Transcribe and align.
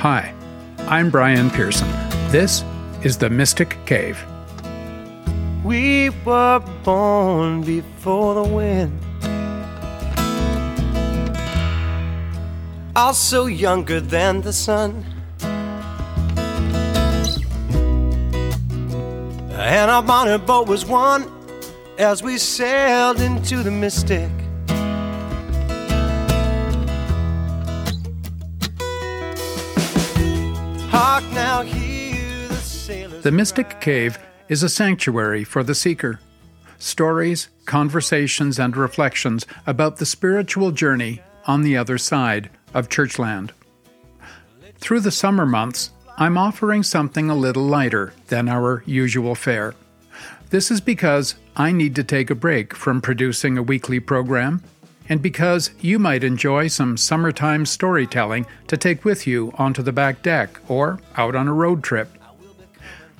Hi, 0.00 0.32
I'm 0.88 1.10
Brian 1.10 1.50
Pearson. 1.50 1.86
This 2.30 2.64
is 3.02 3.18
the 3.18 3.28
Mystic 3.28 3.76
Cave. 3.84 4.18
We 5.62 6.08
were 6.24 6.60
born 6.84 7.60
before 7.60 8.42
the 8.42 8.48
wind. 8.48 8.98
Also 12.96 13.44
younger 13.44 14.00
than 14.00 14.40
the 14.40 14.54
sun. 14.54 15.04
And 19.50 19.90
our 19.90 20.02
bonnet 20.02 20.46
boat 20.46 20.66
was 20.66 20.86
one 20.86 21.30
as 21.98 22.22
we 22.22 22.38
sailed 22.38 23.20
into 23.20 23.62
the 23.62 23.70
mystic. 23.70 24.30
Now, 31.00 31.62
hear 31.62 32.48
the 32.48 32.56
sailors. 32.56 33.22
The 33.22 33.32
Mystic 33.32 33.80
Cave 33.80 34.18
is 34.50 34.62
a 34.62 34.68
sanctuary 34.68 35.44
for 35.44 35.62
the 35.62 35.74
seeker. 35.74 36.20
Stories, 36.78 37.48
conversations, 37.64 38.58
and 38.58 38.76
reflections 38.76 39.46
about 39.66 39.96
the 39.96 40.04
spiritual 40.04 40.72
journey 40.72 41.22
on 41.46 41.62
the 41.62 41.74
other 41.74 41.96
side 41.96 42.50
of 42.74 42.90
Churchland. 42.90 43.52
Through 44.76 45.00
the 45.00 45.10
summer 45.10 45.46
months, 45.46 45.90
I'm 46.18 46.36
offering 46.36 46.82
something 46.82 47.30
a 47.30 47.34
little 47.34 47.64
lighter 47.64 48.12
than 48.26 48.46
our 48.46 48.82
usual 48.84 49.34
fare. 49.34 49.74
This 50.50 50.70
is 50.70 50.82
because 50.82 51.34
I 51.56 51.72
need 51.72 51.94
to 51.94 52.04
take 52.04 52.28
a 52.28 52.34
break 52.34 52.74
from 52.76 53.00
producing 53.00 53.56
a 53.56 53.62
weekly 53.62 54.00
program, 54.00 54.62
and 55.10 55.20
because 55.20 55.72
you 55.80 55.98
might 55.98 56.22
enjoy 56.22 56.68
some 56.68 56.96
summertime 56.96 57.66
storytelling 57.66 58.46
to 58.68 58.76
take 58.76 59.04
with 59.04 59.26
you 59.26 59.52
onto 59.58 59.82
the 59.82 59.92
back 59.92 60.22
deck 60.22 60.58
or 60.68 61.00
out 61.16 61.34
on 61.34 61.48
a 61.48 61.52
road 61.52 61.82
trip. 61.82 62.08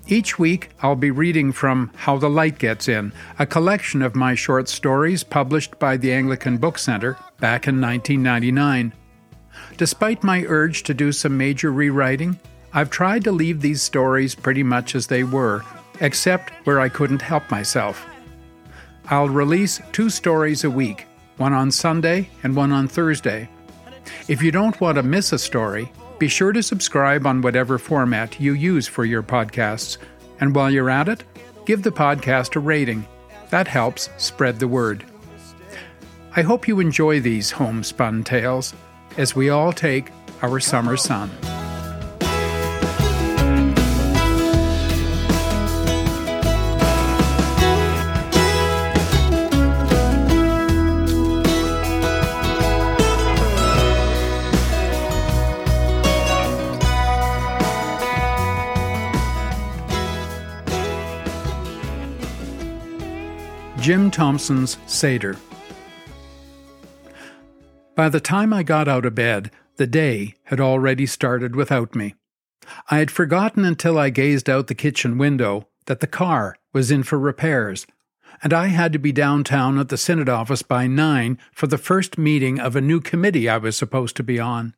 Each 0.06 0.38
week, 0.38 0.70
I'll 0.82 0.96
be 0.96 1.10
reading 1.10 1.52
from 1.52 1.90
How 1.94 2.16
the 2.16 2.30
Light 2.30 2.58
Gets 2.58 2.88
In, 2.88 3.12
a 3.38 3.46
collection 3.46 4.02
of 4.02 4.14
my 4.14 4.34
short 4.34 4.68
stories 4.68 5.24
published 5.24 5.78
by 5.78 5.96
the 5.96 6.12
Anglican 6.12 6.58
Book 6.58 6.78
Center 6.78 7.16
back 7.38 7.66
in 7.66 7.80
1999. 7.80 8.92
Despite 9.76 10.24
my 10.24 10.44
urge 10.46 10.84
to 10.84 10.94
do 10.94 11.10
some 11.10 11.36
major 11.36 11.72
rewriting, 11.72 12.38
I've 12.72 12.90
tried 12.90 13.24
to 13.24 13.32
leave 13.32 13.60
these 13.60 13.82
stories 13.82 14.34
pretty 14.34 14.62
much 14.62 14.94
as 14.94 15.08
they 15.08 15.24
were, 15.24 15.64
except 16.00 16.50
where 16.64 16.78
I 16.78 16.88
couldn't 16.88 17.22
help 17.22 17.50
myself. 17.50 18.06
I'll 19.06 19.28
release 19.28 19.80
two 19.92 20.08
stories 20.08 20.62
a 20.62 20.70
week, 20.70 21.06
one 21.40 21.54
on 21.54 21.70
Sunday 21.70 22.28
and 22.42 22.54
one 22.54 22.70
on 22.70 22.86
Thursday. 22.86 23.48
If 24.28 24.42
you 24.42 24.52
don't 24.52 24.78
want 24.80 24.96
to 24.96 25.02
miss 25.02 25.32
a 25.32 25.38
story, 25.38 25.90
be 26.18 26.28
sure 26.28 26.52
to 26.52 26.62
subscribe 26.62 27.26
on 27.26 27.40
whatever 27.40 27.78
format 27.78 28.38
you 28.38 28.52
use 28.52 28.86
for 28.86 29.06
your 29.06 29.22
podcasts. 29.22 29.96
And 30.38 30.54
while 30.54 30.70
you're 30.70 30.90
at 30.90 31.08
it, 31.08 31.24
give 31.64 31.82
the 31.82 31.90
podcast 31.90 32.56
a 32.56 32.60
rating. 32.60 33.06
That 33.48 33.66
helps 33.66 34.10
spread 34.18 34.58
the 34.58 34.68
word. 34.68 35.04
I 36.36 36.42
hope 36.42 36.68
you 36.68 36.78
enjoy 36.78 37.20
these 37.20 37.50
homespun 37.52 38.22
tales 38.22 38.74
as 39.16 39.34
we 39.34 39.48
all 39.48 39.72
take 39.72 40.10
our 40.42 40.60
summer 40.60 40.96
sun. 40.98 41.30
Jim 63.80 64.10
Thompson's 64.10 64.76
Seder. 64.86 65.36
By 67.96 68.10
the 68.10 68.20
time 68.20 68.52
I 68.52 68.62
got 68.62 68.88
out 68.88 69.06
of 69.06 69.14
bed, 69.14 69.50
the 69.76 69.86
day 69.86 70.34
had 70.44 70.60
already 70.60 71.06
started 71.06 71.56
without 71.56 71.94
me. 71.94 72.14
I 72.90 72.98
had 72.98 73.10
forgotten 73.10 73.64
until 73.64 73.98
I 73.98 74.10
gazed 74.10 74.50
out 74.50 74.66
the 74.66 74.74
kitchen 74.74 75.16
window 75.16 75.66
that 75.86 76.00
the 76.00 76.06
car 76.06 76.56
was 76.74 76.90
in 76.90 77.04
for 77.04 77.18
repairs, 77.18 77.86
and 78.42 78.52
I 78.52 78.66
had 78.66 78.92
to 78.92 78.98
be 78.98 79.12
downtown 79.12 79.78
at 79.78 79.88
the 79.88 79.96
Synod 79.96 80.28
office 80.28 80.60
by 80.62 80.86
nine 80.86 81.38
for 81.50 81.66
the 81.66 81.78
first 81.78 82.18
meeting 82.18 82.60
of 82.60 82.76
a 82.76 82.82
new 82.82 83.00
committee 83.00 83.48
I 83.48 83.56
was 83.56 83.76
supposed 83.76 84.14
to 84.16 84.22
be 84.22 84.38
on. 84.38 84.74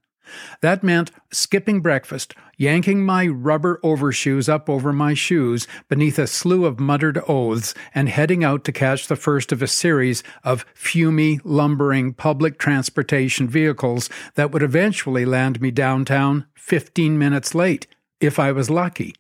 That 0.61 0.83
meant 0.83 1.11
skipping 1.31 1.81
breakfast, 1.81 2.35
yanking 2.57 3.05
my 3.05 3.27
rubber 3.27 3.81
overshoes 3.83 4.49
up 4.49 4.69
over 4.69 4.93
my 4.93 5.15
shoes 5.15 5.67
beneath 5.89 6.19
a 6.19 6.27
slew 6.27 6.65
of 6.65 6.81
muttered 6.81 7.21
oaths, 7.29 7.75
and 7.95 8.09
heading 8.09 8.45
out 8.45 8.65
to 8.65 8.73
catch 8.73 9.09
the 9.09 9.17
first 9.17 9.53
of 9.53 9.63
a 9.63 9.67
series 9.67 10.23
of 10.45 10.65
fumy, 10.75 11.41
lumbering 11.45 12.13
public 12.13 12.59
transportation 12.59 13.49
vehicles 13.49 14.09
that 14.35 14.51
would 14.53 14.63
eventually 14.63 15.25
land 15.25 15.61
me 15.61 15.71
downtown 15.71 16.47
15 16.55 17.19
minutes 17.19 17.55
late, 17.55 17.87
if 18.21 18.39
I 18.39 18.53
was 18.53 18.71
lucky. 18.71 19.15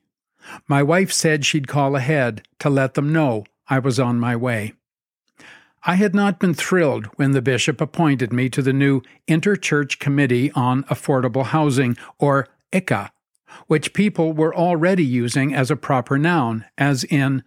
My 0.66 0.82
wife 0.82 1.12
said 1.12 1.44
she'd 1.44 1.68
call 1.68 1.96
ahead 1.96 2.42
to 2.58 2.70
let 2.70 2.94
them 2.94 3.12
know 3.12 3.44
I 3.68 3.78
was 3.78 3.98
on 4.00 4.18
my 4.18 4.36
way. 4.36 4.74
I 5.84 5.96
had 5.96 6.14
not 6.14 6.38
been 6.38 6.54
thrilled 6.54 7.06
when 7.16 7.32
the 7.32 7.42
bishop 7.42 7.80
appointed 7.80 8.32
me 8.32 8.48
to 8.50 8.62
the 8.62 8.72
new 8.72 9.02
Interchurch 9.26 9.98
Committee 9.98 10.52
on 10.52 10.84
Affordable 10.84 11.46
Housing, 11.46 11.96
or 12.18 12.48
ICA, 12.72 13.10
which 13.66 13.92
people 13.92 14.32
were 14.32 14.54
already 14.54 15.04
using 15.04 15.52
as 15.52 15.72
a 15.72 15.76
proper 15.76 16.18
noun, 16.18 16.64
as 16.78 17.02
in, 17.04 17.42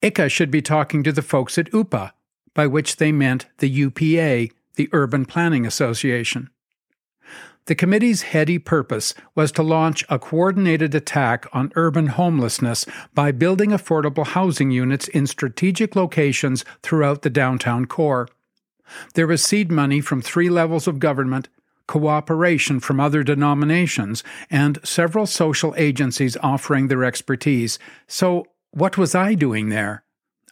ICA 0.00 0.30
should 0.30 0.50
be 0.50 0.62
talking 0.62 1.02
to 1.02 1.10
the 1.10 1.22
folks 1.22 1.58
at 1.58 1.72
UPA, 1.72 2.12
by 2.54 2.68
which 2.68 2.96
they 2.96 3.10
meant 3.10 3.46
the 3.58 3.68
UPA, 3.68 4.52
the 4.76 4.88
Urban 4.92 5.24
Planning 5.24 5.66
Association. 5.66 6.50
The 7.66 7.74
committee's 7.74 8.22
heady 8.22 8.58
purpose 8.58 9.12
was 9.34 9.50
to 9.52 9.62
launch 9.62 10.04
a 10.08 10.20
coordinated 10.20 10.94
attack 10.94 11.46
on 11.52 11.72
urban 11.74 12.06
homelessness 12.06 12.86
by 13.12 13.32
building 13.32 13.70
affordable 13.70 14.26
housing 14.26 14.70
units 14.70 15.08
in 15.08 15.26
strategic 15.26 15.96
locations 15.96 16.64
throughout 16.82 17.22
the 17.22 17.30
downtown 17.30 17.86
core. 17.86 18.28
There 19.14 19.26
was 19.26 19.44
seed 19.44 19.72
money 19.72 20.00
from 20.00 20.22
three 20.22 20.48
levels 20.48 20.86
of 20.86 21.00
government, 21.00 21.48
cooperation 21.88 22.78
from 22.78 23.00
other 23.00 23.24
denominations, 23.24 24.22
and 24.48 24.78
several 24.84 25.26
social 25.26 25.74
agencies 25.76 26.36
offering 26.44 26.86
their 26.86 27.04
expertise. 27.04 27.80
So, 28.06 28.46
what 28.70 28.96
was 28.96 29.16
I 29.16 29.34
doing 29.34 29.70
there? 29.70 30.04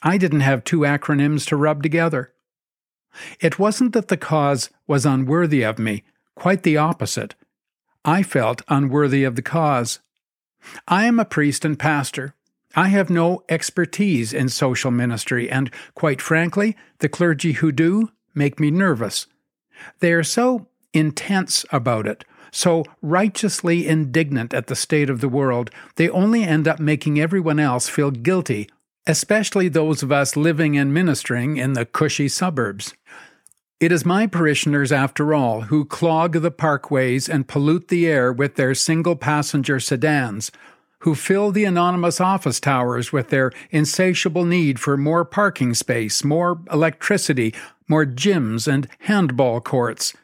I 0.03 0.19
didn't 0.19 0.41
have 0.41 0.65
two 0.65 0.81
acronyms 0.81 1.47
to 1.47 1.57
rub 1.57 1.81
together. 1.83 2.33
It 3.39 3.61
wasn't 3.61 3.93
that 3.93 4.09
the 4.09 4.17
cause 4.17 4.71
was 4.89 5.07
unworthy 5.07 5.63
of 5.63 5.79
me. 5.79 6.03
Quite 6.37 6.63
the 6.63 6.77
opposite. 6.77 7.35
I 8.05 8.23
felt 8.23 8.63
unworthy 8.69 9.25
of 9.25 9.37
the 9.37 9.43
cause. 9.43 10.01
I 10.89 11.07
am 11.07 11.19
a 11.19 11.25
priest 11.25 11.65
and 11.65 11.79
pastor. 11.79 12.35
I 12.77 12.89
have 12.89 13.09
no 13.09 13.45
expertise 13.49 14.33
in 14.33 14.49
social 14.49 14.91
ministry, 14.91 15.49
and 15.49 15.71
quite 15.95 16.21
frankly, 16.21 16.77
the 16.99 17.09
clergy 17.09 17.53
who 17.53 17.71
do 17.71 18.11
make 18.35 18.59
me 18.59 18.71
nervous. 18.71 19.27
They 20.01 20.13
are 20.13 20.25
so 20.25 20.67
intense 20.93 21.65
about 21.71 22.07
it, 22.07 22.25
so 22.51 22.85
righteously 23.03 23.87
indignant 23.87 24.55
at 24.55 24.67
the 24.67 24.77
state 24.77 25.11
of 25.11 25.21
the 25.21 25.29
world, 25.29 25.71
they 25.97 26.09
only 26.09 26.45
end 26.45 26.69
up 26.69 26.79
making 26.79 27.21
everyone 27.21 27.59
else 27.59 27.89
feel 27.89 28.11
guilty, 28.11 28.69
especially 29.07 29.69
those 29.69 30.03
of 30.03 30.13
us 30.13 30.37
living 30.37 30.77
and 30.77 30.95
ministering 30.95 31.57
in 31.57 31.73
the 31.73 31.85
cushy 31.85 32.29
suburbs. 32.29 32.95
It 33.81 33.91
is 33.91 34.05
my 34.07 34.27
parishioners, 34.27 34.93
after 34.93 35.35
all, 35.35 35.63
who 35.63 35.85
clog 35.85 36.35
the 36.35 36.53
parkways 36.53 37.29
and 37.29 37.49
pollute 37.49 37.89
the 37.89 38.07
air 38.07 38.33
with 38.33 38.55
their 38.55 38.75
single 38.75 39.17
passenger 39.17 39.81
sedans, 39.81 40.53
who 41.01 41.15
fill 41.15 41.51
the 41.51 41.65
anonymous 41.65 42.21
office 42.21 42.61
towers 42.61 43.13
with 43.13 43.29
their 43.29 43.53
insatiable 43.71 44.45
need 44.45 44.79
for 44.79 44.97
more 44.97 45.25
parking 45.25 45.75
space, 45.75 46.25
more 46.25 46.61
electricity, 46.71 47.53
more 47.89 48.07
gyms 48.07 48.73
and 48.73 48.89
handball 49.01 49.61
courts, 49.61 50.15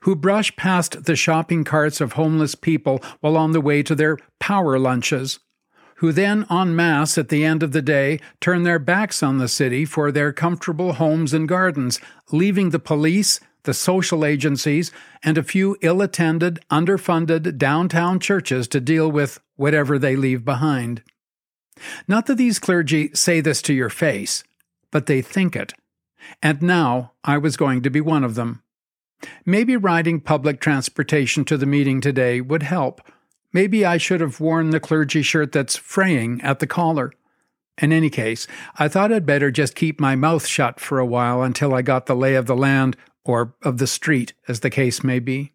who 0.00 0.16
brush 0.16 0.56
past 0.56 1.04
the 1.04 1.14
shopping 1.14 1.62
carts 1.62 2.00
of 2.00 2.14
homeless 2.14 2.54
people 2.54 3.00
while 3.20 3.36
on 3.36 3.52
the 3.52 3.60
way 3.60 3.82
to 3.82 3.94
their 3.94 4.18
power 4.40 4.78
lunches, 4.78 5.38
who 5.96 6.12
then 6.12 6.46
en 6.50 6.74
masse 6.74 7.16
at 7.18 7.28
the 7.28 7.44
end 7.44 7.62
of 7.62 7.72
the 7.72 7.82
day 7.82 8.20
turn 8.40 8.62
their 8.62 8.78
backs 8.78 9.22
on 9.22 9.38
the 9.38 9.48
city 9.48 9.84
for 9.84 10.10
their 10.10 10.32
comfortable 10.32 10.94
homes 10.94 11.32
and 11.32 11.48
gardens, 11.48 12.00
leaving 12.32 12.70
the 12.70 12.78
police, 12.78 13.40
the 13.64 13.74
social 13.74 14.24
agencies, 14.24 14.90
and 15.22 15.38
a 15.38 15.42
few 15.42 15.76
ill 15.80 16.02
attended, 16.02 16.60
underfunded 16.70 17.56
downtown 17.58 18.18
churches 18.18 18.68
to 18.68 18.80
deal 18.80 19.10
with 19.10 19.40
whatever 19.56 19.98
they 19.98 20.16
leave 20.16 20.44
behind. 20.44 21.02
Not 22.06 22.26
that 22.26 22.36
these 22.36 22.58
clergy 22.58 23.10
say 23.14 23.40
this 23.40 23.62
to 23.62 23.74
your 23.74 23.90
face, 23.90 24.44
but 24.90 25.06
they 25.06 25.22
think 25.22 25.56
it. 25.56 25.74
And 26.42 26.62
now 26.62 27.12
I 27.22 27.38
was 27.38 27.56
going 27.56 27.82
to 27.82 27.90
be 27.90 28.00
one 28.00 28.24
of 28.24 28.34
them. 28.34 28.62
Maybe 29.44 29.76
riding 29.76 30.20
public 30.20 30.60
transportation 30.60 31.44
to 31.46 31.56
the 31.56 31.66
meeting 31.66 32.00
today 32.00 32.40
would 32.40 32.62
help 32.62 33.00
Maybe 33.54 33.86
I 33.86 33.96
should 33.96 34.20
have 34.20 34.40
worn 34.40 34.70
the 34.70 34.80
clergy 34.80 35.22
shirt 35.22 35.52
that's 35.52 35.76
fraying 35.76 36.42
at 36.42 36.58
the 36.58 36.66
collar. 36.66 37.12
In 37.80 37.92
any 37.92 38.10
case, 38.10 38.46
I 38.78 38.88
thought 38.88 39.12
I'd 39.12 39.24
better 39.24 39.50
just 39.50 39.74
keep 39.76 40.00
my 40.00 40.16
mouth 40.16 40.46
shut 40.46 40.80
for 40.80 40.98
a 40.98 41.06
while 41.06 41.42
until 41.42 41.72
I 41.72 41.82
got 41.82 42.06
the 42.06 42.16
lay 42.16 42.34
of 42.34 42.46
the 42.46 42.56
land, 42.56 42.96
or 43.24 43.54
of 43.62 43.78
the 43.78 43.86
street, 43.86 44.34
as 44.48 44.60
the 44.60 44.70
case 44.70 45.02
may 45.02 45.18
be. 45.18 45.52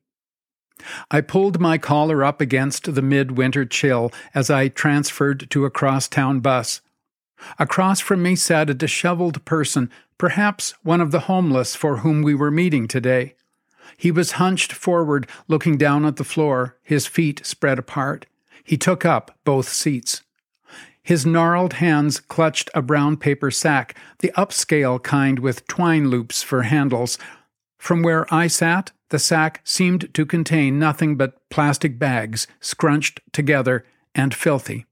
I 1.12 1.22
pulled 1.22 1.60
my 1.60 1.78
collar 1.78 2.24
up 2.24 2.42
against 2.42 2.96
the 2.96 3.02
midwinter 3.02 3.66
chill 3.66 4.12
as 4.34 4.50
I 4.50 4.70
transferred 4.70 5.50
to 5.52 5.66
a 5.66 5.70
crosstown 5.70 6.40
bus. 6.40 6.82
Across 7.58 8.00
from 8.00 8.24
me 8.24 8.36
sat 8.36 8.70
a 8.70 8.74
disheveled 8.74 9.44
person, 9.46 9.90
perhaps 10.18 10.74
one 10.84 11.02
of 11.02 11.12
the 11.12 11.22
homeless 11.22 11.76
for 11.76 11.98
whom 11.98 12.22
we 12.22 12.34
were 12.34 12.52
meeting 12.52 12.88
today. 12.88 13.36
He 13.98 14.12
was 14.12 14.34
hunched 14.34 14.72
forward, 14.72 15.28
looking 15.48 15.78
down 15.78 16.06
at 16.06 16.18
the 16.18 16.24
floor, 16.24 16.78
his 16.84 17.08
feet 17.08 17.46
spread 17.46 17.80
apart. 17.80 18.26
He 18.64 18.78
took 18.78 19.06
up 19.06 19.38
both 19.44 19.70
seats. 19.70 20.22
His 21.02 21.26
gnarled 21.26 21.74
hands 21.74 22.20
clutched 22.20 22.70
a 22.76 22.82
brown 22.82 23.18
paper 23.18 23.50
sack, 23.50 23.98
the 24.20 24.32
upscale 24.38 25.02
kind 25.02 25.40
with 25.40 25.66
twine 25.68 26.10
loops 26.10 26.44
for 26.44 26.64
handles. 26.64 27.18
From 27.78 28.04
where 28.04 28.32
I 28.34 28.48
sat, 28.48 28.92
the 29.10 29.20
sack 29.20 29.62
seemed 29.64 30.14
to 30.14 30.26
contain 30.26 30.78
nothing 30.78 31.16
but 31.16 31.50
plastic 31.50 31.98
bags, 31.98 32.46
scrunched 32.60 33.22
together 33.32 33.86
and 34.14 34.34
filthy. 34.34 34.86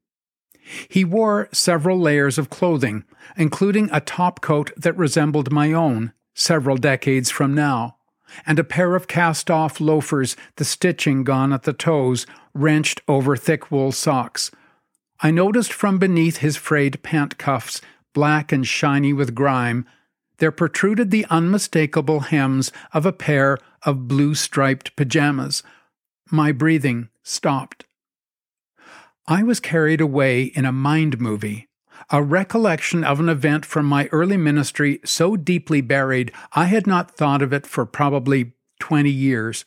He 0.90 1.06
wore 1.06 1.50
several 1.52 2.00
layers 2.00 2.38
of 2.38 2.50
clothing, 2.50 3.04
including 3.38 3.90
a 3.92 4.02
top 4.02 4.42
coat 4.42 4.72
that 4.76 4.98
resembled 4.98 5.52
my 5.52 5.72
own 5.72 6.14
several 6.34 6.78
decades 6.78 7.30
from 7.30 7.54
now, 7.54 7.97
and 8.46 8.60
a 8.60 8.64
pair 8.64 8.96
of 8.96 9.08
cast 9.08 9.50
off 9.50 9.80
loafers, 9.80 10.36
the 10.58 10.66
stitching 10.66 11.24
gone 11.24 11.54
at 11.54 11.64
the 11.64 11.74
toes, 11.74 12.26
wrenched 12.54 13.02
over 13.08 13.36
thick 13.36 13.72
wool 13.72 13.92
socks. 13.92 14.52
I 15.22 15.32
noticed 15.32 15.74
from 15.74 15.98
beneath 15.98 16.38
his 16.38 16.58
frayed 16.58 17.02
pant 17.04 17.38
cuffs, 17.38 17.82
black 18.14 18.52
and 18.52 18.68
shiny 18.68 19.14
with 19.14 19.36
grime, 19.36 19.86
there 20.38 20.52
protruded 20.52 21.10
the 21.10 21.26
unmistakable 21.30 22.22
hems 22.22 22.72
of 22.94 23.06
a 23.06 23.14
pair 23.14 23.58
of 23.84 24.08
blue 24.08 24.36
striped 24.36 24.96
pajamas. 24.96 25.64
My 26.30 26.52
breathing 26.52 27.10
stopped. 27.24 27.86
I 29.28 29.44
was 29.44 29.60
carried 29.60 30.00
away 30.00 30.44
in 30.44 30.66
a 30.66 30.72
mind 30.72 31.20
movie, 31.20 31.68
a 32.10 32.22
recollection 32.22 33.04
of 33.04 33.20
an 33.20 33.30
event 33.30 33.66
from 33.66 33.86
my 33.86 34.08
early 34.12 34.38
ministry 34.38 35.00
so 35.04 35.36
deeply 35.36 35.82
buried 35.82 36.32
I 36.54 36.66
had 36.66 36.88
not 36.88 37.12
thought 37.12 37.42
of 37.42 37.54
it 37.54 37.66
for 37.68 37.86
probably 37.86 38.54
twenty 38.80 39.12
years. 39.12 39.66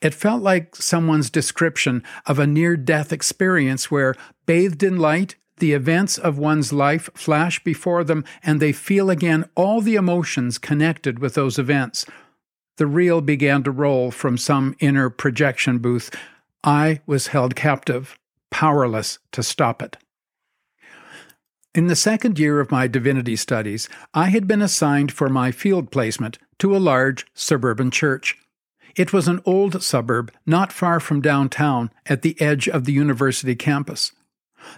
It 0.00 0.14
felt 0.14 0.42
like 0.42 0.76
someone's 0.76 1.30
description 1.30 2.02
of 2.26 2.38
a 2.38 2.46
near 2.46 2.76
death 2.76 3.12
experience 3.12 3.90
where, 3.90 4.14
bathed 4.46 4.82
in 4.82 4.96
light, 4.96 5.36
the 5.58 5.72
events 5.72 6.18
of 6.18 6.38
one's 6.38 6.72
life 6.72 7.08
flash 7.14 7.62
before 7.62 8.04
them 8.04 8.24
and 8.42 8.58
they 8.58 8.72
feel 8.72 9.10
again 9.10 9.48
all 9.54 9.80
the 9.80 9.94
emotions 9.94 10.58
connected 10.58 11.18
with 11.18 11.34
those 11.34 11.58
events. 11.58 12.06
The 12.78 12.86
reel 12.86 13.20
began 13.20 13.62
to 13.64 13.70
roll 13.70 14.10
from 14.10 14.38
some 14.38 14.74
inner 14.80 15.10
projection 15.10 15.78
booth. 15.78 16.10
I 16.64 17.00
was 17.06 17.28
held 17.28 17.54
captive, 17.54 18.18
powerless 18.50 19.18
to 19.32 19.42
stop 19.42 19.82
it. 19.82 19.96
In 21.74 21.86
the 21.86 21.96
second 21.96 22.38
year 22.38 22.60
of 22.60 22.70
my 22.70 22.86
divinity 22.86 23.34
studies, 23.34 23.88
I 24.12 24.26
had 24.26 24.46
been 24.46 24.60
assigned 24.60 25.10
for 25.10 25.30
my 25.30 25.50
field 25.50 25.90
placement 25.90 26.38
to 26.58 26.76
a 26.76 26.78
large 26.78 27.26
suburban 27.32 27.90
church. 27.90 28.36
It 28.94 29.14
was 29.14 29.26
an 29.26 29.40
old 29.46 29.82
suburb 29.82 30.30
not 30.44 30.70
far 30.70 31.00
from 31.00 31.22
downtown 31.22 31.90
at 32.04 32.20
the 32.20 32.38
edge 32.42 32.68
of 32.68 32.84
the 32.84 32.92
university 32.92 33.54
campus. 33.54 34.12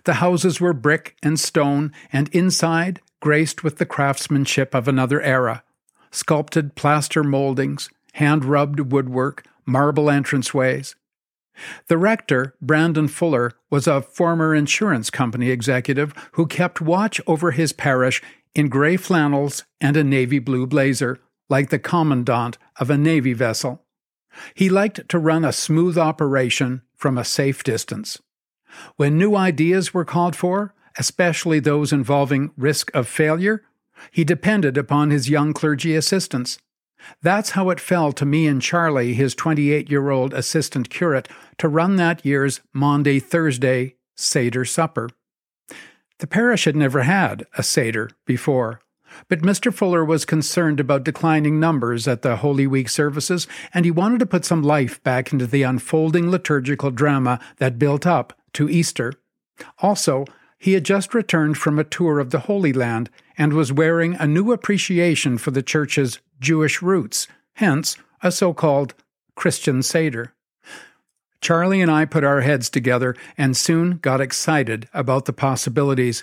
The 0.04 0.14
houses 0.14 0.60
were 0.60 0.72
brick 0.72 1.16
and 1.20 1.38
stone, 1.38 1.92
and 2.12 2.28
inside, 2.28 3.00
graced 3.18 3.64
with 3.64 3.78
the 3.78 3.86
craftsmanship 3.86 4.72
of 4.72 4.86
another 4.86 5.20
era 5.20 5.64
sculpted 6.12 6.76
plaster 6.76 7.24
moldings, 7.24 7.90
hand 8.12 8.44
rubbed 8.44 8.92
woodwork, 8.92 9.44
marble 9.66 10.04
entranceways. 10.04 10.94
The 11.86 11.98
rector, 11.98 12.54
Brandon 12.60 13.08
Fuller, 13.08 13.52
was 13.70 13.86
a 13.86 14.02
former 14.02 14.54
insurance 14.54 15.10
company 15.10 15.50
executive 15.50 16.12
who 16.32 16.46
kept 16.46 16.80
watch 16.80 17.20
over 17.26 17.52
his 17.52 17.72
parish 17.72 18.22
in 18.54 18.68
gray 18.68 18.96
flannels 18.96 19.64
and 19.80 19.96
a 19.96 20.04
navy 20.04 20.38
blue 20.38 20.66
blazer, 20.66 21.20
like 21.48 21.70
the 21.70 21.78
commandant 21.78 22.58
of 22.78 22.90
a 22.90 22.98
navy 22.98 23.32
vessel. 23.32 23.82
He 24.54 24.68
liked 24.68 25.08
to 25.08 25.18
run 25.18 25.44
a 25.44 25.52
smooth 25.52 25.96
operation 25.96 26.82
from 26.96 27.18
a 27.18 27.24
safe 27.24 27.62
distance. 27.62 28.20
When 28.96 29.18
new 29.18 29.36
ideas 29.36 29.94
were 29.94 30.04
called 30.04 30.34
for, 30.34 30.74
especially 30.98 31.60
those 31.60 31.92
involving 31.92 32.50
risk 32.56 32.90
of 32.94 33.08
failure, 33.08 33.62
he 34.10 34.24
depended 34.24 34.76
upon 34.76 35.10
his 35.10 35.28
young 35.28 35.52
clergy 35.52 35.94
assistants. 35.94 36.58
That's 37.22 37.50
how 37.50 37.70
it 37.70 37.80
fell 37.80 38.12
to 38.12 38.26
me 38.26 38.46
and 38.46 38.60
Charlie, 38.60 39.14
his 39.14 39.34
28 39.34 39.90
year 39.90 40.10
old 40.10 40.32
assistant 40.34 40.90
curate, 40.90 41.28
to 41.58 41.68
run 41.68 41.96
that 41.96 42.24
year's 42.24 42.60
Maundy 42.72 43.20
Thursday 43.20 43.96
Seder 44.16 44.64
supper. 44.64 45.08
The 46.18 46.26
parish 46.26 46.64
had 46.64 46.76
never 46.76 47.02
had 47.02 47.46
a 47.58 47.62
Seder 47.62 48.10
before, 48.24 48.80
but 49.28 49.40
Mr. 49.40 49.72
Fuller 49.72 50.04
was 50.04 50.24
concerned 50.24 50.80
about 50.80 51.04
declining 51.04 51.58
numbers 51.58 52.06
at 52.06 52.22
the 52.22 52.36
Holy 52.36 52.66
Week 52.66 52.88
services, 52.88 53.46
and 53.72 53.84
he 53.84 53.90
wanted 53.90 54.20
to 54.20 54.26
put 54.26 54.44
some 54.44 54.62
life 54.62 55.02
back 55.02 55.32
into 55.32 55.46
the 55.46 55.62
unfolding 55.62 56.30
liturgical 56.30 56.90
drama 56.90 57.40
that 57.58 57.78
built 57.78 58.06
up 58.06 58.32
to 58.54 58.68
Easter. 58.68 59.12
Also, 59.80 60.24
he 60.58 60.72
had 60.72 60.84
just 60.84 61.14
returned 61.14 61.58
from 61.58 61.78
a 61.78 61.84
tour 61.84 62.18
of 62.18 62.30
the 62.30 62.40
Holy 62.40 62.72
Land 62.72 63.10
and 63.36 63.52
was 63.52 63.72
wearing 63.72 64.14
a 64.14 64.26
new 64.26 64.52
appreciation 64.52 65.36
for 65.36 65.50
the 65.50 65.62
church's 65.62 66.20
Jewish 66.40 66.82
roots, 66.82 67.28
hence 67.54 67.96
a 68.22 68.30
so 68.32 68.52
called 68.54 68.94
Christian 69.34 69.82
Seder. 69.82 70.34
Charlie 71.40 71.80
and 71.80 71.90
I 71.90 72.04
put 72.04 72.24
our 72.24 72.40
heads 72.40 72.70
together 72.70 73.14
and 73.36 73.56
soon 73.56 73.98
got 73.98 74.20
excited 74.20 74.88
about 74.94 75.26
the 75.26 75.32
possibilities. 75.32 76.22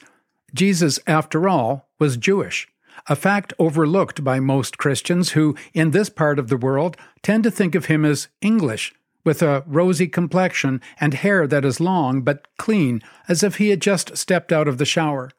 Jesus, 0.54 1.00
after 1.06 1.48
all, 1.48 1.90
was 2.00 2.18
Jewish 2.18 2.68
a 3.08 3.16
fact 3.16 3.54
overlooked 3.60 4.24
by 4.24 4.40
most 4.40 4.78
Christians 4.78 5.32
who, 5.32 5.56
in 5.74 5.92
this 5.92 6.10
part 6.10 6.40
of 6.40 6.50
the 6.50 6.58
world, 6.58 6.98
tend 7.22 7.44
to 7.44 7.52
think 7.52 7.76
of 7.76 7.86
him 7.86 8.06
as 8.06 8.28
English, 8.42 8.94
with 9.24 9.42
a 9.42 9.64
rosy 9.68 10.08
complexion 10.08 10.82
and 11.00 11.14
hair 11.14 11.48
that 11.48 11.66
is 11.66 11.80
long 11.80 12.22
but 12.22 12.48
clean, 12.58 13.02
as 13.28 13.44
if 13.44 13.58
he 13.58 13.70
had 13.70 13.82
just 13.82 14.18
stepped 14.18 14.52
out 14.52 14.68
of 14.68 14.78
the 14.78 14.86
shower. 14.86 15.32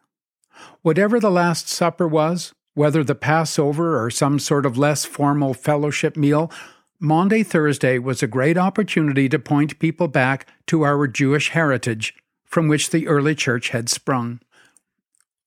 Whatever 0.82 1.18
the 1.18 1.30
Last 1.30 1.68
Supper 1.68 2.06
was, 2.06 2.52
whether 2.74 3.04
the 3.04 3.14
Passover 3.14 4.02
or 4.02 4.10
some 4.10 4.38
sort 4.38 4.66
of 4.66 4.78
less 4.78 5.04
formal 5.04 5.54
fellowship 5.54 6.16
meal, 6.16 6.50
Maundy 6.98 7.42
Thursday 7.42 7.98
was 7.98 8.22
a 8.22 8.28
great 8.28 8.56
opportunity 8.56 9.28
to 9.28 9.38
point 9.38 9.78
people 9.78 10.08
back 10.08 10.46
to 10.66 10.82
our 10.82 11.06
Jewish 11.06 11.50
heritage, 11.50 12.14
from 12.44 12.68
which 12.68 12.90
the 12.90 13.08
early 13.08 13.34
church 13.34 13.70
had 13.70 13.88
sprung. 13.88 14.40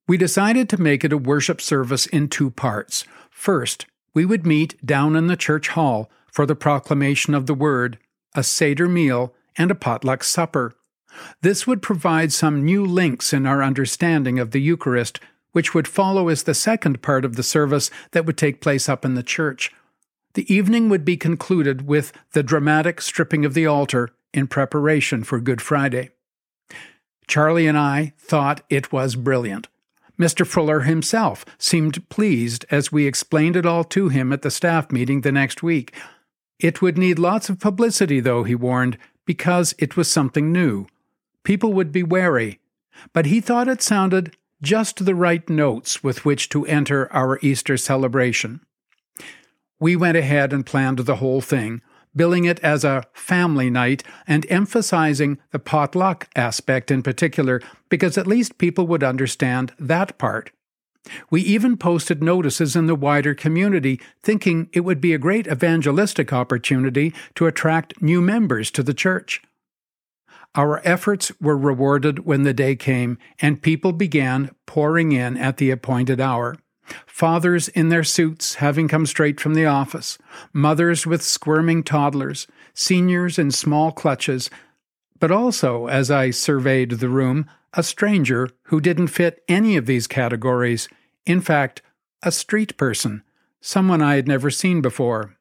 We 0.08 0.17
decided 0.17 0.70
to 0.70 0.82
make 0.82 1.03
it 1.03 1.13
a 1.13 1.17
worship 1.17 1.62
service 1.62 2.05
in 2.05 2.27
two 2.27 2.51
parts. 2.51 3.05
First, 3.32 3.86
we 4.13 4.25
would 4.25 4.46
meet 4.46 4.86
down 4.86 5.15
in 5.15 5.27
the 5.27 5.38
church 5.38 5.70
hall 5.70 6.10
for 6.32 6.46
the 6.46 6.55
proclamation 6.55 7.34
of 7.34 7.48
the 7.48 7.53
word, 7.53 7.98
a 8.36 8.44
Seder 8.44 8.88
meal, 8.88 9.34
and 9.58 9.72
a 9.72 9.75
potluck 9.75 10.24
supper. 10.24 10.74
This 11.41 11.65
would 11.65 11.82
provide 11.82 12.34
some 12.34 12.65
new 12.65 12.86
links 12.86 13.32
in 13.34 13.46
our 13.46 13.63
understanding 13.63 14.38
of 14.38 14.51
the 14.51 14.60
Eucharist, 14.60 15.20
which 15.55 15.74
would 15.74 15.88
follow 15.88 16.27
as 16.27 16.43
the 16.43 16.53
second 16.53 17.01
part 17.01 17.24
of 17.24 17.38
the 17.38 17.41
service 17.41 17.89
that 18.12 18.25
would 18.25 18.38
take 18.38 18.59
place 18.59 18.89
up 18.89 19.05
in 19.05 19.13
the 19.13 19.24
church. 19.24 19.71
The 20.33 20.53
evening 20.53 20.89
would 20.89 21.05
be 21.05 21.15
concluded 21.15 21.88
with 21.88 22.12
the 22.33 22.43
dramatic 22.43 23.00
stripping 23.00 23.45
of 23.45 23.53
the 23.53 23.65
altar 23.65 24.09
in 24.33 24.47
preparation 24.47 25.24
for 25.24 25.39
Good 25.39 25.62
Friday. 25.62 26.09
Charlie 27.25 27.67
and 27.67 27.77
I 27.77 28.12
thought 28.17 28.65
it 28.69 28.91
was 28.91 29.15
brilliant. 29.15 29.69
Mr. 30.19 30.45
Fuller 30.45 30.81
himself 30.81 31.45
seemed 31.57 32.09
pleased 32.09 32.65
as 32.69 32.91
we 32.91 33.07
explained 33.07 33.55
it 33.55 33.65
all 33.65 33.85
to 33.85 34.09
him 34.09 34.33
at 34.33 34.41
the 34.41 34.51
staff 34.51 34.91
meeting 34.91 35.21
the 35.21 35.31
next 35.31 35.63
week. 35.63 35.95
It 36.59 36.81
would 36.81 36.97
need 36.97 37.17
lots 37.17 37.47
of 37.47 37.62
publicity, 37.62 38.19
though, 38.19 38.43
he 38.43 38.55
warned, 38.55 38.97
because 39.25 39.74
it 39.79 39.95
was 39.95 40.12
something 40.12 40.51
new. 40.51 40.88
People 41.45 41.71
would 41.71 41.93
be 41.93 42.03
wary, 42.03 42.59
but 43.13 43.27
he 43.27 43.39
thought 43.39 43.69
it 43.69 43.81
sounded 43.81 44.35
just 44.65 45.05
the 45.05 45.15
right 45.15 45.48
notes 45.48 46.03
with 46.03 46.25
which 46.25 46.50
to 46.50 46.65
enter 46.65 47.12
our 47.13 47.38
Easter 47.41 47.77
celebration. 47.77 48.62
We 49.79 49.95
went 49.95 50.17
ahead 50.17 50.51
and 50.51 50.65
planned 50.65 51.00
the 51.00 51.17
whole 51.17 51.39
thing, 51.39 51.81
billing 52.15 52.45
it 52.45 52.60
as 52.62 52.84
a 52.84 53.03
family 53.13 53.69
night 53.69 54.03
and 54.25 54.45
emphasizing 54.50 55.38
the 55.51 55.60
potluck 55.60 56.27
aspect 56.36 56.89
in 56.89 57.03
particular 57.03 57.62
because 57.89 58.17
at 58.17 58.25
least 58.25 58.57
people 58.57 58.88
would 58.88 59.03
understand 59.03 59.72
that 59.77 60.17
part. 60.17 60.51
We 61.29 61.41
even 61.41 61.77
posted 61.77 62.24
notices 62.24 62.75
in 62.75 62.88
the 62.88 62.95
wider 62.95 63.36
community, 63.36 64.01
thinking 64.24 64.69
it 64.74 64.79
would 64.79 65.00
be 65.00 65.13
a 65.13 65.19
great 65.19 65.45
evangelistic 65.45 66.34
opportunity 66.34 67.13
to 67.36 67.45
attract 67.45 68.01
new 68.01 68.19
members 68.22 68.72
to 68.72 68.81
the 68.81 68.95
church. 68.95 69.43
Our 70.55 70.81
efforts 70.85 71.31
were 71.41 71.57
rewarded 71.57 72.25
when 72.25 72.43
the 72.43 72.53
day 72.53 72.75
came, 72.75 73.17
and 73.39 73.62
people 73.62 73.91
began 73.91 74.51
pouring 74.65 75.12
in 75.12 75.35
at 75.38 75.57
the 75.57 75.69
appointed 75.69 76.21
hour. 76.21 76.55
Fathers 77.05 77.67
in 77.69 77.89
their 77.89 78.03
suits, 78.03 78.55
having 78.55 78.88
come 78.88 79.05
straight 79.05 79.39
from 79.39 79.53
the 79.53 79.65
office, 79.65 80.17
mothers 80.53 81.05
with 81.05 81.21
squirming 81.21 81.83
toddlers, 81.83 82.47
seniors 82.74 83.38
in 83.38 83.51
small 83.51 83.91
clutches, 83.91 84.50
but 85.19 85.31
also, 85.31 85.88
as 85.88 86.12
I 86.12 86.29
surveyed 86.29 86.91
the 86.91 87.09
room, 87.09 87.47
a 87.74 87.83
stranger 87.83 88.50
who 88.63 88.79
didn't 88.79 89.07
fit 89.07 89.43
any 89.47 89.75
of 89.75 89.85
these 89.85 90.07
categories. 90.07 90.88
In 91.25 91.41
fact, 91.41 91.81
a 92.21 92.31
street 92.31 92.77
person, 92.77 93.24
someone 93.59 94.01
I 94.01 94.15
had 94.15 94.27
never 94.27 94.50
seen 94.50 94.81
before. 94.81 95.35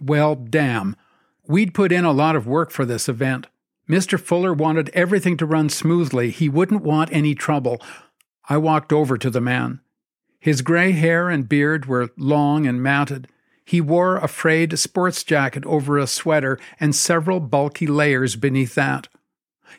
Well, 0.00 0.34
damn. 0.34 0.96
We'd 1.46 1.74
put 1.74 1.92
in 1.92 2.04
a 2.04 2.12
lot 2.12 2.36
of 2.36 2.46
work 2.46 2.70
for 2.70 2.84
this 2.84 3.08
event. 3.08 3.48
Mr. 3.90 4.20
Fuller 4.20 4.54
wanted 4.54 4.88
everything 4.90 5.36
to 5.36 5.44
run 5.44 5.68
smoothly. 5.68 6.30
He 6.30 6.48
wouldn't 6.48 6.82
want 6.82 7.12
any 7.12 7.34
trouble. 7.34 7.82
I 8.48 8.56
walked 8.56 8.92
over 8.92 9.18
to 9.18 9.30
the 9.30 9.40
man. 9.40 9.80
His 10.38 10.62
gray 10.62 10.92
hair 10.92 11.28
and 11.28 11.48
beard 11.48 11.86
were 11.86 12.10
long 12.16 12.68
and 12.68 12.80
matted. 12.80 13.26
He 13.64 13.80
wore 13.80 14.16
a 14.16 14.28
frayed 14.28 14.78
sports 14.78 15.24
jacket 15.24 15.66
over 15.66 15.98
a 15.98 16.06
sweater 16.06 16.56
and 16.78 16.94
several 16.94 17.40
bulky 17.40 17.88
layers 17.88 18.36
beneath 18.36 18.76
that. 18.76 19.08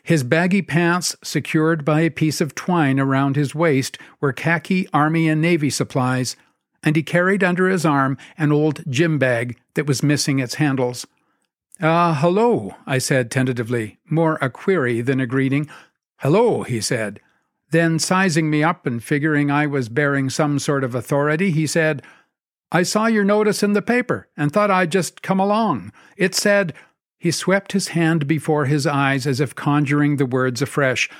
His 0.02 0.24
baggy 0.24 0.60
pants, 0.60 1.16
secured 1.24 1.82
by 1.82 2.00
a 2.00 2.10
piece 2.10 2.42
of 2.42 2.54
twine 2.54 3.00
around 3.00 3.36
his 3.36 3.54
waist, 3.54 3.96
were 4.20 4.34
khaki 4.34 4.86
Army 4.92 5.26
and 5.26 5.40
Navy 5.40 5.70
supplies, 5.70 6.36
and 6.82 6.96
he 6.96 7.02
carried 7.02 7.42
under 7.42 7.66
his 7.68 7.86
arm 7.86 8.18
an 8.36 8.52
old 8.52 8.84
gym 8.90 9.18
bag 9.18 9.58
that 9.72 9.86
was 9.86 10.02
missing 10.02 10.38
its 10.38 10.54
handles. 10.56 11.06
Ah, 11.84 12.12
uh, 12.12 12.14
hello, 12.20 12.76
I 12.86 12.98
said 12.98 13.28
tentatively, 13.28 13.98
more 14.08 14.38
a 14.40 14.48
query 14.48 15.00
than 15.00 15.18
a 15.18 15.26
greeting. 15.26 15.68
Hello, 16.18 16.62
he 16.62 16.80
said. 16.80 17.18
Then, 17.72 17.98
sizing 17.98 18.48
me 18.48 18.62
up 18.62 18.86
and 18.86 19.02
figuring 19.02 19.50
I 19.50 19.66
was 19.66 19.88
bearing 19.88 20.30
some 20.30 20.60
sort 20.60 20.84
of 20.84 20.94
authority, 20.94 21.50
he 21.50 21.66
said, 21.66 22.04
I 22.70 22.84
saw 22.84 23.06
your 23.06 23.24
notice 23.24 23.64
in 23.64 23.72
the 23.72 23.82
paper 23.82 24.28
and 24.36 24.52
thought 24.52 24.70
I'd 24.70 24.92
just 24.92 25.22
come 25.22 25.40
along. 25.40 25.92
It 26.16 26.36
said, 26.36 26.72
he 27.18 27.32
swept 27.32 27.72
his 27.72 27.88
hand 27.88 28.28
before 28.28 28.66
his 28.66 28.86
eyes 28.86 29.26
as 29.26 29.40
if 29.40 29.56
conjuring 29.56 30.18
the 30.18 30.26
words 30.26 30.62
afresh, 30.62 31.10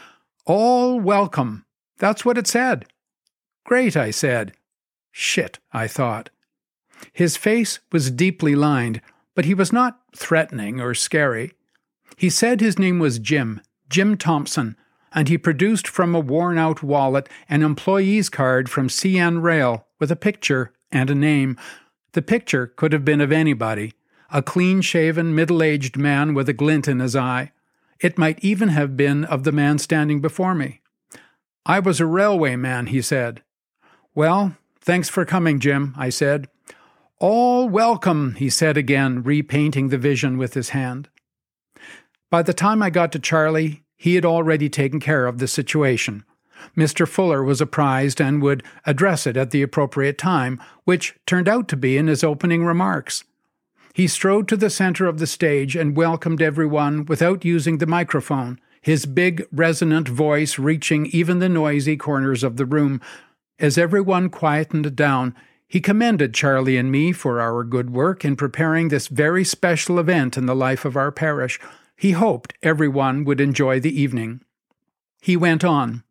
All 0.46 1.00
welcome. 1.00 1.64
That's 1.98 2.24
what 2.24 2.38
it 2.38 2.46
said. 2.46 2.84
Great, 3.64 3.96
I 3.96 4.12
said. 4.12 4.52
Shit, 5.10 5.58
I 5.72 5.88
thought. 5.88 6.30
His 7.12 7.36
face 7.36 7.80
was 7.90 8.12
deeply 8.12 8.54
lined, 8.54 9.00
but 9.34 9.44
he 9.44 9.54
was 9.54 9.72
not 9.72 10.00
threatening 10.14 10.80
or 10.80 10.94
scary. 10.94 11.52
He 12.16 12.30
said 12.30 12.60
his 12.60 12.78
name 12.78 12.98
was 12.98 13.18
Jim, 13.18 13.60
Jim 13.88 14.16
Thompson, 14.16 14.76
and 15.14 15.28
he 15.28 15.38
produced 15.38 15.86
from 15.86 16.14
a 16.14 16.20
worn 16.20 16.58
out 16.58 16.82
wallet 16.82 17.28
an 17.48 17.62
employee's 17.62 18.28
card 18.28 18.70
from 18.70 18.88
CN 18.88 19.42
Rail 19.42 19.86
with 19.98 20.10
a 20.10 20.16
picture 20.16 20.72
and 20.90 21.10
a 21.10 21.14
name. 21.14 21.58
The 22.12 22.22
picture 22.22 22.66
could 22.66 22.92
have 22.92 23.04
been 23.04 23.20
of 23.20 23.32
anybody 23.32 23.92
a 24.34 24.42
clean 24.42 24.80
shaven, 24.80 25.34
middle 25.34 25.62
aged 25.62 25.98
man 25.98 26.32
with 26.32 26.48
a 26.48 26.54
glint 26.54 26.88
in 26.88 27.00
his 27.00 27.14
eye. 27.14 27.52
It 28.00 28.16
might 28.16 28.42
even 28.42 28.68
have 28.70 28.96
been 28.96 29.24
of 29.26 29.44
the 29.44 29.52
man 29.52 29.78
standing 29.78 30.22
before 30.22 30.54
me. 30.54 30.80
I 31.66 31.78
was 31.78 32.00
a 32.00 32.06
railway 32.06 32.56
man, 32.56 32.86
he 32.86 33.02
said. 33.02 33.42
Well, 34.14 34.56
thanks 34.80 35.10
for 35.10 35.24
coming, 35.24 35.60
Jim, 35.60 35.94
I 35.98 36.08
said. 36.08 36.48
All 37.22 37.68
welcome, 37.68 38.34
he 38.34 38.50
said 38.50 38.76
again, 38.76 39.22
repainting 39.22 39.90
the 39.90 39.96
vision 39.96 40.38
with 40.38 40.54
his 40.54 40.70
hand. 40.70 41.08
By 42.30 42.42
the 42.42 42.52
time 42.52 42.82
I 42.82 42.90
got 42.90 43.12
to 43.12 43.20
Charlie, 43.20 43.84
he 43.96 44.16
had 44.16 44.24
already 44.24 44.68
taken 44.68 44.98
care 44.98 45.26
of 45.26 45.38
the 45.38 45.46
situation. 45.46 46.24
Mr. 46.76 47.06
Fuller 47.06 47.44
was 47.44 47.60
apprised 47.60 48.20
and 48.20 48.42
would 48.42 48.64
address 48.86 49.24
it 49.24 49.36
at 49.36 49.52
the 49.52 49.62
appropriate 49.62 50.18
time, 50.18 50.60
which 50.82 51.14
turned 51.24 51.48
out 51.48 51.68
to 51.68 51.76
be 51.76 51.96
in 51.96 52.08
his 52.08 52.24
opening 52.24 52.64
remarks. 52.64 53.22
He 53.94 54.08
strode 54.08 54.48
to 54.48 54.56
the 54.56 54.68
center 54.68 55.06
of 55.06 55.20
the 55.20 55.28
stage 55.28 55.76
and 55.76 55.96
welcomed 55.96 56.42
everyone 56.42 57.04
without 57.04 57.44
using 57.44 57.78
the 57.78 57.86
microphone, 57.86 58.58
his 58.80 59.06
big, 59.06 59.46
resonant 59.52 60.08
voice 60.08 60.58
reaching 60.58 61.06
even 61.06 61.38
the 61.38 61.48
noisy 61.48 61.96
corners 61.96 62.42
of 62.42 62.56
the 62.56 62.66
room. 62.66 63.00
As 63.60 63.78
everyone 63.78 64.28
quietened 64.28 64.96
down, 64.96 65.36
he 65.72 65.80
commended 65.80 66.34
Charlie 66.34 66.76
and 66.76 66.92
me 66.92 67.12
for 67.12 67.40
our 67.40 67.64
good 67.64 67.88
work 67.88 68.26
in 68.26 68.36
preparing 68.36 68.88
this 68.88 69.06
very 69.06 69.42
special 69.42 69.98
event 69.98 70.36
in 70.36 70.44
the 70.44 70.54
life 70.54 70.84
of 70.84 70.98
our 70.98 71.10
parish. 71.10 71.58
He 71.96 72.10
hoped 72.10 72.52
everyone 72.62 73.24
would 73.24 73.40
enjoy 73.40 73.80
the 73.80 73.98
evening. 73.98 74.42
He 75.22 75.34
went 75.34 75.64
on. 75.64 76.04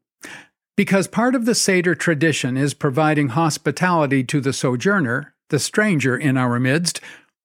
Because 0.76 1.08
part 1.08 1.36
of 1.36 1.46
the 1.46 1.54
Seder 1.54 1.94
tradition 1.94 2.58
is 2.58 2.74
providing 2.74 3.30
hospitality 3.30 4.24
to 4.24 4.42
the 4.42 4.52
sojourner, 4.52 5.36
the 5.50 5.60
stranger 5.60 6.18
in 6.18 6.38
our 6.38 6.60
midst, 6.60 7.00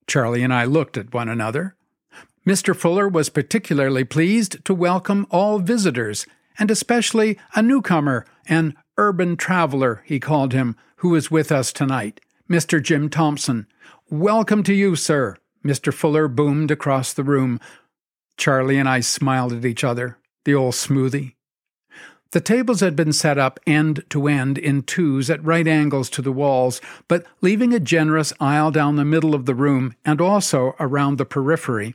Charlie 0.07 0.43
and 0.43 0.55
I 0.55 0.65
looked 0.65 0.97
at 0.97 1.13
one 1.13 1.29
another. 1.29 1.77
Mr. 2.47 2.75
Fuller 2.75 3.09
was 3.09 3.29
particularly 3.29 4.05
pleased 4.05 4.65
to 4.65 4.73
welcome 4.73 5.27
all 5.31 5.59
visitors, 5.59 6.27
and 6.59 6.71
especially 6.71 7.39
a 7.55 7.61
newcomer, 7.61 8.25
an 8.47 8.75
urban 8.97 9.37
traveler, 9.37 10.03
he 10.07 10.19
called 10.19 10.55
him, 10.55 10.77
who 10.97 11.15
is 11.15 11.31
with 11.31 11.53
us 11.53 11.73
tonight, 11.73 12.21
Mr. 12.49 12.83
Jim 12.83 13.09
Thompson. 13.09 13.67
Welcome 14.11 14.63
to 14.65 14.75
you, 14.75 14.97
sir, 14.97 15.37
Mr. 15.65 15.93
Fuller 15.93 16.29
boomed 16.29 16.71
across 16.71 17.13
the 17.13 17.25
room. 17.25 17.61
Charlie 18.37 18.79
and 18.79 18.89
I 18.89 19.01
smiled 19.01 19.53
at 19.53 19.65
each 19.65 19.85
other, 19.85 20.19
the 20.45 20.55
old 20.55 20.75
smoothie. 20.75 21.35
The 22.33 22.41
tables 22.41 22.81
had 22.81 22.97
been 22.97 23.13
set 23.13 23.39
up 23.39 23.61
end 23.67 24.05
to 24.11 24.27
end 24.27 24.59
in 24.59 24.83
twos 24.83 25.31
at 25.31 25.45
right 25.45 25.67
angles 25.67 26.11
to 26.11 26.23
the 26.23 26.33
walls, 26.33 26.81
but 27.09 27.25
leaving 27.41 27.73
a 27.73 27.81
generous 27.81 28.33
aisle 28.41 28.71
down 28.71 28.97
the 28.97 29.05
middle 29.05 29.35
of 29.35 29.47
the 29.47 29.55
room 29.55 29.95
and 30.05 30.21
also 30.21 30.75
around 30.81 31.19
the 31.19 31.25
periphery. 31.25 31.95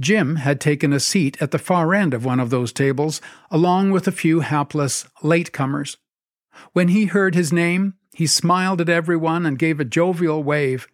Jim 0.00 0.36
had 0.36 0.60
taken 0.60 0.92
a 0.92 1.00
seat 1.00 1.40
at 1.40 1.50
the 1.50 1.58
far 1.58 1.94
end 1.94 2.14
of 2.14 2.24
one 2.24 2.40
of 2.40 2.50
those 2.50 2.72
tables, 2.72 3.20
along 3.50 3.90
with 3.90 4.08
a 4.08 4.12
few 4.12 4.40
hapless 4.40 5.06
latecomers. 5.22 5.96
When 6.72 6.88
he 6.88 7.06
heard 7.06 7.34
his 7.34 7.52
name, 7.52 7.94
he 8.18 8.26
smiled 8.26 8.80
at 8.80 8.88
everyone 8.88 9.46
and 9.46 9.60
gave 9.60 9.78
a 9.78 9.84
jovial 9.84 10.42
wave. 10.42 10.88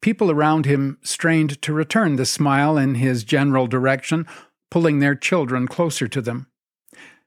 People 0.00 0.30
around 0.30 0.64
him 0.64 0.96
strained 1.02 1.60
to 1.60 1.72
return 1.72 2.14
the 2.14 2.24
smile 2.24 2.78
in 2.78 2.94
his 2.94 3.24
general 3.24 3.66
direction, 3.66 4.28
pulling 4.70 5.00
their 5.00 5.16
children 5.16 5.66
closer 5.66 6.06
to 6.06 6.20
them. 6.20 6.46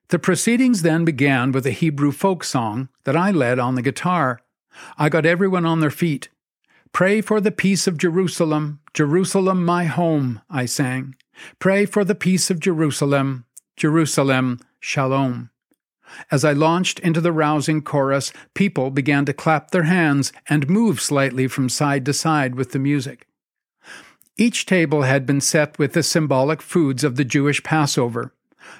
The 0.08 0.20
proceedings 0.20 0.84
then 0.84 1.04
began 1.04 1.52
with 1.52 1.66
a 1.66 1.72
Hebrew 1.72 2.14
folk 2.14 2.46
song 2.46 2.88
that 3.04 3.18
I 3.18 3.30
led 3.30 3.60
on 3.60 3.76
the 3.76 3.82
guitar. 3.82 4.40
I 4.98 5.10
got 5.10 5.26
everyone 5.26 5.66
on 5.66 5.82
their 5.82 5.92
feet. 5.92 6.30
Pray 6.94 7.20
for 7.20 7.42
the 7.42 7.52
peace 7.52 7.88
of 7.88 7.98
Jerusalem, 7.98 8.80
Jerusalem, 8.94 9.66
my 9.66 9.84
home, 9.84 10.40
I 10.50 10.66
sang. 10.66 11.14
Pray 11.60 11.86
for 11.86 12.06
the 12.06 12.16
peace 12.16 12.50
of 12.50 12.62
Jerusalem, 12.62 13.44
Jerusalem, 13.76 14.62
shalom. 14.80 15.50
As 16.32 16.44
I 16.46 16.54
launched 16.54 17.00
into 17.00 17.22
the 17.22 17.32
rousing 17.32 17.82
chorus, 17.82 18.32
people 18.54 18.90
began 18.92 19.26
to 19.26 19.34
clap 19.34 19.72
their 19.72 19.84
hands 19.84 20.32
and 20.48 20.70
move 20.70 21.02
slightly 21.02 21.48
from 21.48 21.70
side 21.70 22.06
to 22.06 22.14
side 22.14 22.56
with 22.56 22.72
the 22.72 22.80
music. 22.80 23.28
Each 24.38 24.66
table 24.66 25.04
had 25.04 25.26
been 25.26 25.42
set 25.42 25.80
with 25.80 25.94
the 25.94 26.04
symbolic 26.04 26.62
foods 26.62 27.04
of 27.04 27.16
the 27.16 27.24
Jewish 27.24 27.64
Passover. 27.64 28.34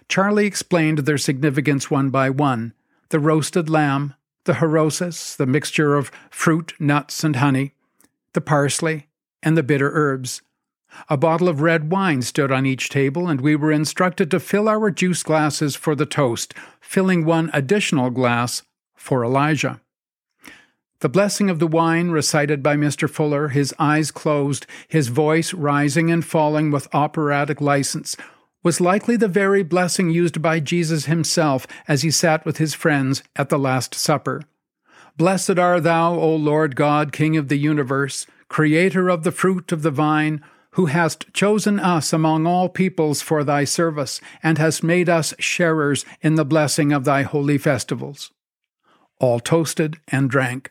Charlie 0.10 0.46
explained 0.46 1.00
their 1.00 1.18
significance 1.18 1.90
one 1.90 2.10
by 2.10 2.30
one 2.30 2.74
the 3.10 3.20
roasted 3.20 3.70
lamb, 3.70 4.16
the 4.46 4.54
harosis, 4.54 5.36
the 5.36 5.46
mixture 5.46 5.96
of 5.96 6.12
fruit, 6.30 6.74
nuts, 6.80 7.24
and 7.24 7.38
honey, 7.38 7.74
the 8.34 8.42
parsley, 8.42 9.08
and 9.44 9.56
the 9.56 9.64
bitter 9.64 9.92
herbs. 9.94 10.42
A 11.10 11.18
bottle 11.18 11.48
of 11.50 11.62
red 11.62 11.92
wine 11.92 12.22
stood 12.22 12.52
on 12.52 12.66
each 12.66 12.90
table, 12.90 13.28
and 13.28 13.42
we 13.42 13.56
were 13.56 13.72
instructed 13.72 14.32
to 14.32 14.40
fill 14.40 14.68
our 14.68 14.92
juice 14.92 15.24
glasses 15.24 15.76
for 15.76 15.96
the 15.96 16.06
toast, 16.06 16.54
filling 16.80 17.26
one 17.26 17.50
additional 17.54 18.10
glass 18.10 18.64
for 18.96 19.24
Elijah. 19.24 19.82
The 21.00 21.10
blessing 21.10 21.50
of 21.50 21.60
the 21.60 21.68
wine 21.68 22.10
recited 22.10 22.64
by 22.64 22.78
Mr. 22.78 23.10
Fuller, 23.10 23.50
his 23.50 23.74
eyes 23.78 24.12
closed, 24.12 24.66
his 24.88 25.10
voice 25.10 25.54
rising 25.54 26.10
and 26.10 26.26
falling 26.26 26.72
with 26.72 26.94
operatic 26.96 27.62
license, 27.62 28.16
was 28.64 28.82
likely 28.82 29.16
the 29.16 29.28
very 29.28 29.62
blessing 29.62 30.10
used 30.10 30.42
by 30.42 30.60
Jesus 30.60 31.06
himself 31.06 31.68
as 31.88 32.02
he 32.02 32.10
sat 32.10 32.46
with 32.46 32.58
his 32.58 32.74
friends 32.74 33.22
at 33.36 33.50
the 33.50 33.60
Last 33.60 33.94
Supper. 33.94 34.42
Blessed 35.18 35.60
art 35.60 35.84
thou, 35.84 36.16
O 36.16 36.36
Lord 36.36 36.76
God, 36.76 37.12
King 37.12 37.38
of 37.38 37.48
the 37.48 37.58
universe, 37.60 38.26
creator 38.48 39.10
of 39.10 39.24
the 39.24 39.32
fruit 39.32 39.72
of 39.72 39.82
the 39.82 39.92
vine, 39.92 40.42
who 40.76 40.88
hast 40.88 41.32
chosen 41.34 41.80
us 41.80 42.12
among 42.12 42.46
all 42.46 42.68
peoples 42.68 43.22
for 43.22 43.44
thy 43.44 43.64
service, 43.64 44.20
and 44.44 44.58
hast 44.58 44.84
made 44.84 45.08
us 45.08 45.34
sharers 45.40 46.06
in 46.22 46.36
the 46.36 46.44
blessing 46.44 46.92
of 46.92 47.06
thy 47.06 47.22
holy 47.22 47.58
festivals. 47.58 48.32
All 49.18 49.40
toasted 49.40 49.98
and 50.10 50.30
drank. 50.30 50.70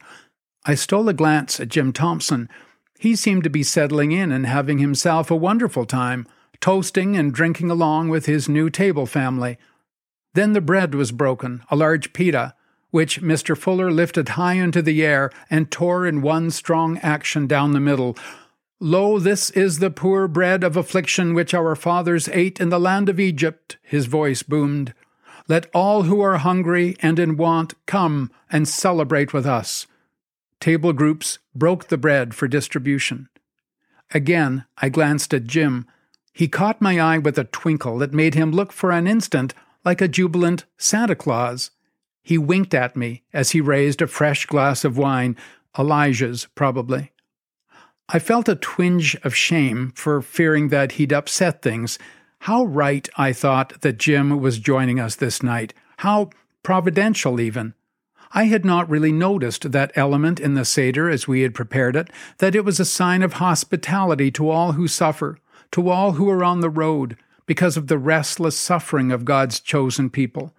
I 0.66 0.75
stole 0.75 1.08
a 1.08 1.14
glance 1.14 1.58
at 1.58 1.70
Jim 1.70 1.90
Thompson. 1.90 2.50
He 2.99 3.16
seemed 3.16 3.44
to 3.44 3.50
be 3.50 3.62
settling 3.62 4.12
in 4.12 4.30
and 4.30 4.46
having 4.46 4.76
himself 4.76 5.30
a 5.30 5.37
wonderful 5.37 5.87
time, 5.87 6.26
toasting 6.61 7.16
and 7.16 7.32
drinking 7.32 7.70
along 7.70 8.11
with 8.11 8.26
his 8.26 8.46
new 8.46 8.68
table 8.68 9.06
family. 9.06 9.56
Then 10.34 10.52
the 10.52 10.61
bread 10.61 10.94
was 10.94 11.12
broken, 11.12 11.62
a 11.70 11.76
large 11.76 12.12
pita, 12.12 12.54
which 12.90 13.23
Mr. 13.23 13.56
Fuller 13.56 13.90
lifted 13.90 14.30
high 14.30 14.54
into 14.54 14.82
the 14.82 15.02
air 15.02 15.30
and 15.49 15.70
tore 15.70 16.06
in 16.06 16.20
one 16.20 16.50
strong 16.50 16.99
action 16.99 17.46
down 17.46 17.73
the 17.73 17.80
middle. 17.80 18.18
Lo, 18.86 19.18
this 19.18 19.48
is 19.52 19.78
the 19.78 19.90
poor 19.90 20.28
bread 20.28 20.62
of 20.62 20.76
affliction 20.76 21.32
which 21.32 21.54
our 21.54 21.74
fathers 21.74 22.28
ate 22.28 22.60
in 22.60 22.68
the 22.68 22.78
land 22.78 23.08
of 23.08 23.18
Egypt, 23.18 23.78
his 23.80 24.04
voice 24.04 24.42
boomed. 24.42 24.92
Let 25.48 25.70
all 25.74 26.02
who 26.02 26.20
are 26.20 26.36
hungry 26.36 26.94
and 27.00 27.18
in 27.18 27.38
want 27.38 27.72
come 27.86 28.30
and 28.50 28.68
celebrate 28.68 29.32
with 29.32 29.46
us. 29.46 29.86
Table 30.60 30.92
groups 30.92 31.38
broke 31.54 31.88
the 31.88 31.96
bread 31.96 32.34
for 32.34 32.46
distribution. 32.46 33.30
Again, 34.12 34.66
I 34.76 34.90
glanced 34.90 35.32
at 35.32 35.46
Jim. 35.46 35.86
He 36.34 36.46
caught 36.46 36.82
my 36.82 37.00
eye 37.00 37.16
with 37.16 37.38
a 37.38 37.44
twinkle 37.44 37.96
that 38.00 38.12
made 38.12 38.34
him 38.34 38.52
look 38.52 38.70
for 38.70 38.90
an 38.92 39.06
instant 39.06 39.54
like 39.82 40.02
a 40.02 40.08
jubilant 40.08 40.66
Santa 40.76 41.14
Claus. 41.14 41.70
He 42.22 42.36
winked 42.36 42.74
at 42.74 42.96
me 42.96 43.22
as 43.32 43.52
he 43.52 43.62
raised 43.62 44.02
a 44.02 44.06
fresh 44.06 44.44
glass 44.44 44.84
of 44.84 44.98
wine, 44.98 45.38
Elijah's 45.78 46.48
probably. 46.54 47.12
I 48.08 48.18
felt 48.18 48.49
a 48.49 48.54
twinge 48.54 49.16
of 49.25 49.34
shame 49.34 49.92
for 49.94 50.20
fearing 50.20 50.68
that 50.68 50.92
he'd 50.92 51.12
upset 51.12 51.62
things. 51.62 51.99
How 52.40 52.64
right 52.64 53.08
I 53.16 53.32
thought 53.32 53.80
that 53.80 53.99
Jim 53.99 54.40
was 54.40 54.58
joining 54.58 55.00
us 55.00 55.16
this 55.16 55.42
night. 55.42 55.73
How 55.99 56.30
providential, 56.62 57.40
even. 57.40 57.75
I 58.32 58.44
had 58.44 58.64
not 58.64 58.90
really 58.90 59.12
noticed 59.12 59.73
that 59.73 59.92
element 59.94 60.40
in 60.40 60.54
the 60.54 60.64
Seder 60.64 61.08
as 61.08 61.28
we 61.28 61.42
had 61.42 61.54
prepared 61.54 61.96
it, 61.96 62.11
that 62.38 62.54
it 62.54 62.64
was 62.64 62.78
a 62.78 62.84
sign 62.84 63.23
of 63.23 63.34
hospitality 63.34 64.30
to 64.32 64.50
all 64.50 64.73
who 64.73 64.88
suffer, 64.88 65.38
to 65.70 65.88
all 65.88 66.12
who 66.12 66.28
are 66.28 66.44
on 66.44 66.61
the 66.61 66.68
road, 66.68 67.16
because 67.46 67.76
of 67.76 67.87
the 67.87 67.99
restless 67.99 68.58
suffering 68.58 69.12
of 69.12 69.25
God's 69.25 69.61
chosen 69.61 70.11
people. 70.11 70.52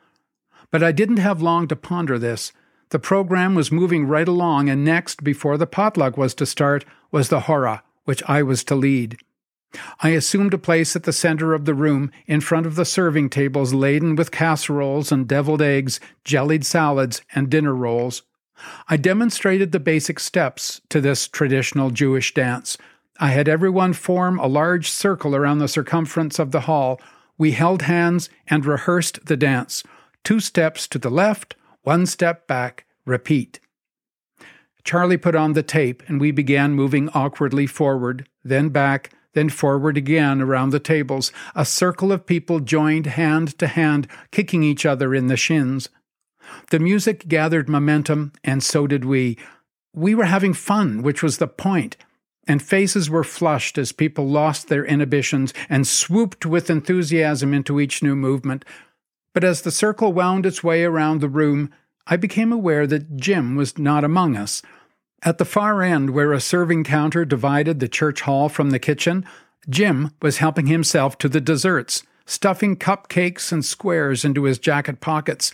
But 0.71 0.83
I 0.83 0.91
didn't 0.91 1.17
have 1.17 1.41
long 1.41 1.67
to 1.67 1.75
ponder 1.75 2.17
this. 2.17 2.51
The 2.95 2.99
program 2.99 3.55
was 3.55 3.73
moving 3.73 4.07
right 4.07 4.25
along, 4.25 4.69
and 4.69 4.85
next, 4.85 5.21
before 5.21 5.57
the 5.57 5.67
potluck 5.67 6.15
was 6.15 6.33
to 6.35 6.45
start, 6.45 6.85
was 7.11 7.27
the 7.27 7.41
hora, 7.41 7.83
which 8.05 8.23
I 8.25 8.41
was 8.41 8.63
to 8.63 8.73
lead. 8.73 9.17
I 9.99 10.11
assumed 10.11 10.53
a 10.53 10.57
place 10.57 10.95
at 10.95 11.03
the 11.03 11.11
center 11.11 11.53
of 11.53 11.65
the 11.65 11.73
room, 11.73 12.09
in 12.25 12.39
front 12.39 12.65
of 12.65 12.75
the 12.75 12.85
serving 12.85 13.31
tables 13.31 13.73
laden 13.73 14.15
with 14.15 14.31
casseroles 14.31 15.11
and 15.11 15.27
deviled 15.27 15.61
eggs, 15.61 15.99
jellied 16.23 16.65
salads, 16.65 17.21
and 17.33 17.49
dinner 17.49 17.75
rolls. 17.75 18.23
I 18.87 18.95
demonstrated 18.95 19.73
the 19.73 19.81
basic 19.81 20.17
steps 20.17 20.79
to 20.87 21.01
this 21.01 21.27
traditional 21.27 21.89
Jewish 21.89 22.33
dance, 22.33 22.77
I 23.19 23.31
had 23.31 23.49
everyone 23.49 23.91
form 23.91 24.39
a 24.39 24.47
large 24.47 24.89
circle 24.89 25.35
around 25.35 25.57
the 25.57 25.67
circumference 25.67 26.39
of 26.39 26.51
the 26.51 26.61
hall. 26.61 27.01
We 27.37 27.51
held 27.51 27.81
hands 27.81 28.29
and 28.47 28.65
rehearsed 28.65 29.25
the 29.25 29.35
dance. 29.35 29.83
Two 30.23 30.39
steps 30.39 30.87
to 30.87 30.97
the 30.97 31.09
left, 31.09 31.57
one 31.83 32.05
step 32.05 32.47
back, 32.47 32.84
repeat. 33.05 33.59
Charlie 34.83 35.17
put 35.17 35.35
on 35.35 35.53
the 35.53 35.63
tape, 35.63 36.03
and 36.07 36.21
we 36.21 36.31
began 36.31 36.73
moving 36.73 37.09
awkwardly 37.09 37.65
forward, 37.65 38.27
then 38.43 38.69
back, 38.69 39.11
then 39.33 39.49
forward 39.49 39.97
again 39.97 40.41
around 40.41 40.69
the 40.69 40.79
tables. 40.79 41.31
A 41.55 41.65
circle 41.65 42.11
of 42.11 42.25
people 42.25 42.59
joined 42.59 43.07
hand 43.07 43.57
to 43.59 43.67
hand, 43.67 44.07
kicking 44.31 44.63
each 44.63 44.85
other 44.85 45.15
in 45.15 45.27
the 45.27 45.37
shins. 45.37 45.89
The 46.69 46.79
music 46.79 47.27
gathered 47.27 47.67
momentum, 47.67 48.31
and 48.43 48.63
so 48.63 48.85
did 48.85 49.05
we. 49.05 49.37
We 49.93 50.13
were 50.13 50.25
having 50.25 50.53
fun, 50.53 51.01
which 51.01 51.23
was 51.23 51.37
the 51.37 51.47
point 51.47 51.97
and 52.47 52.61
faces 52.61 53.09
were 53.09 53.23
flushed 53.23 53.77
as 53.77 53.91
people 53.91 54.27
lost 54.27 54.67
their 54.67 54.85
inhibitions 54.85 55.53
and 55.69 55.87
swooped 55.87 56.45
with 56.45 56.69
enthusiasm 56.69 57.53
into 57.53 57.79
each 57.79 58.03
new 58.03 58.15
movement. 58.15 58.63
But 59.33 59.43
as 59.43 59.61
the 59.61 59.71
circle 59.71 60.13
wound 60.13 60.45
its 60.45 60.63
way 60.63 60.83
around 60.83 61.19
the 61.19 61.29
room, 61.29 61.71
I 62.07 62.17
became 62.17 62.51
aware 62.51 62.85
that 62.87 63.17
Jim 63.17 63.55
was 63.55 63.77
not 63.77 64.03
among 64.03 64.35
us. 64.35 64.61
At 65.23 65.39
the 65.39 65.45
far 65.45 65.81
end, 65.81 66.11
where 66.11 66.33
a 66.33 66.39
serving 66.39 66.83
counter 66.83 67.25
divided 67.25 67.79
the 67.79 67.87
church 67.87 68.21
hall 68.21 68.47
from 68.47 68.69
the 68.69 68.79
kitchen, 68.79 69.25
Jim 69.67 70.11
was 70.21 70.37
helping 70.37 70.67
himself 70.67 71.17
to 71.17 71.29
the 71.29 71.41
desserts, 71.41 72.03
stuffing 72.25 72.75
cupcakes 72.75 73.51
and 73.51 73.65
squares 73.65 74.23
into 74.23 74.43
his 74.43 74.59
jacket 74.59 75.01
pockets. 75.01 75.51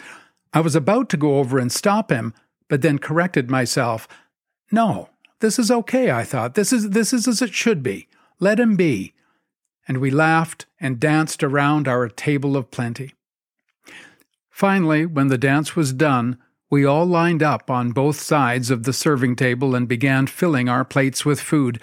I 0.53 0.59
was 0.59 0.75
about 0.75 1.09
to 1.09 1.17
go 1.17 1.37
over 1.37 1.57
and 1.57 1.71
stop 1.71 2.11
him, 2.11 2.33
but 2.67 2.81
then 2.81 2.99
corrected 2.99 3.49
myself. 3.49 4.07
No, 4.71 5.09
this 5.39 5.57
is 5.57 5.71
okay, 5.71 6.11
I 6.11 6.23
thought. 6.25 6.55
This 6.55 6.73
is 6.73 6.89
this 6.89 7.13
is 7.13 7.27
as 7.27 7.41
it 7.41 7.53
should 7.53 7.81
be. 7.81 8.07
Let 8.39 8.59
him 8.59 8.75
be. 8.75 9.13
And 9.87 9.99
we 9.99 10.11
laughed 10.11 10.65
and 10.79 10.99
danced 10.99 11.43
around 11.43 11.87
our 11.87 12.07
table 12.09 12.57
of 12.57 12.71
plenty. 12.71 13.13
Finally, 14.61 15.07
when 15.07 15.27
the 15.27 15.39
dance 15.39 15.75
was 15.75 15.91
done, 15.91 16.37
we 16.69 16.85
all 16.85 17.07
lined 17.07 17.41
up 17.41 17.71
on 17.71 17.89
both 17.89 18.21
sides 18.21 18.69
of 18.69 18.83
the 18.83 18.93
serving 18.93 19.35
table 19.35 19.73
and 19.73 19.87
began 19.87 20.27
filling 20.27 20.69
our 20.69 20.85
plates 20.85 21.25
with 21.25 21.41
food. 21.41 21.81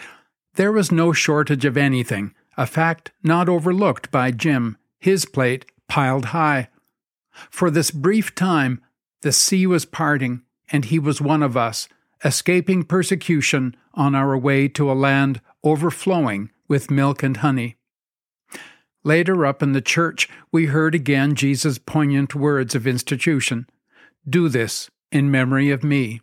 There 0.55 0.71
was 0.71 0.93
no 0.93 1.13
shortage 1.13 1.65
of 1.65 1.77
anything, 1.77 2.37
a 2.57 2.67
fact 2.67 3.11
not 3.21 3.49
overlooked 3.49 4.13
by 4.13 4.31
Jim, 4.31 4.79
his 5.01 5.25
plate 5.25 5.65
piled 5.89 6.27
high. 6.27 6.69
For 7.51 7.69
this 7.69 7.91
brief 7.91 8.37
time, 8.37 8.81
the 9.23 9.33
sea 9.33 9.67
was 9.67 9.85
parting, 9.85 10.43
and 10.71 10.85
he 10.85 11.01
was 11.01 11.21
one 11.21 11.43
of 11.43 11.57
us, 11.57 11.89
escaping 12.25 12.85
persecution 12.85 13.75
on 13.95 14.15
our 14.15 14.39
way 14.39 14.69
to 14.69 14.89
a 14.89 14.95
land 14.95 15.41
overflowing 15.65 16.51
with 16.69 16.93
milk 16.93 17.25
and 17.25 17.39
honey. 17.39 17.78
Later 19.09 19.47
up 19.47 19.63
in 19.63 19.73
the 19.73 19.81
church, 19.81 20.29
we 20.53 20.67
heard 20.67 20.95
again 20.95 21.35
Jesus' 21.35 21.79
poignant 21.79 22.35
words 22.35 22.75
of 22.75 22.87
institution 22.87 23.67
Do 24.29 24.51
this 24.51 24.91
in 25.11 25.31
memory 25.31 25.71
of 25.71 25.83
me. 25.83 26.21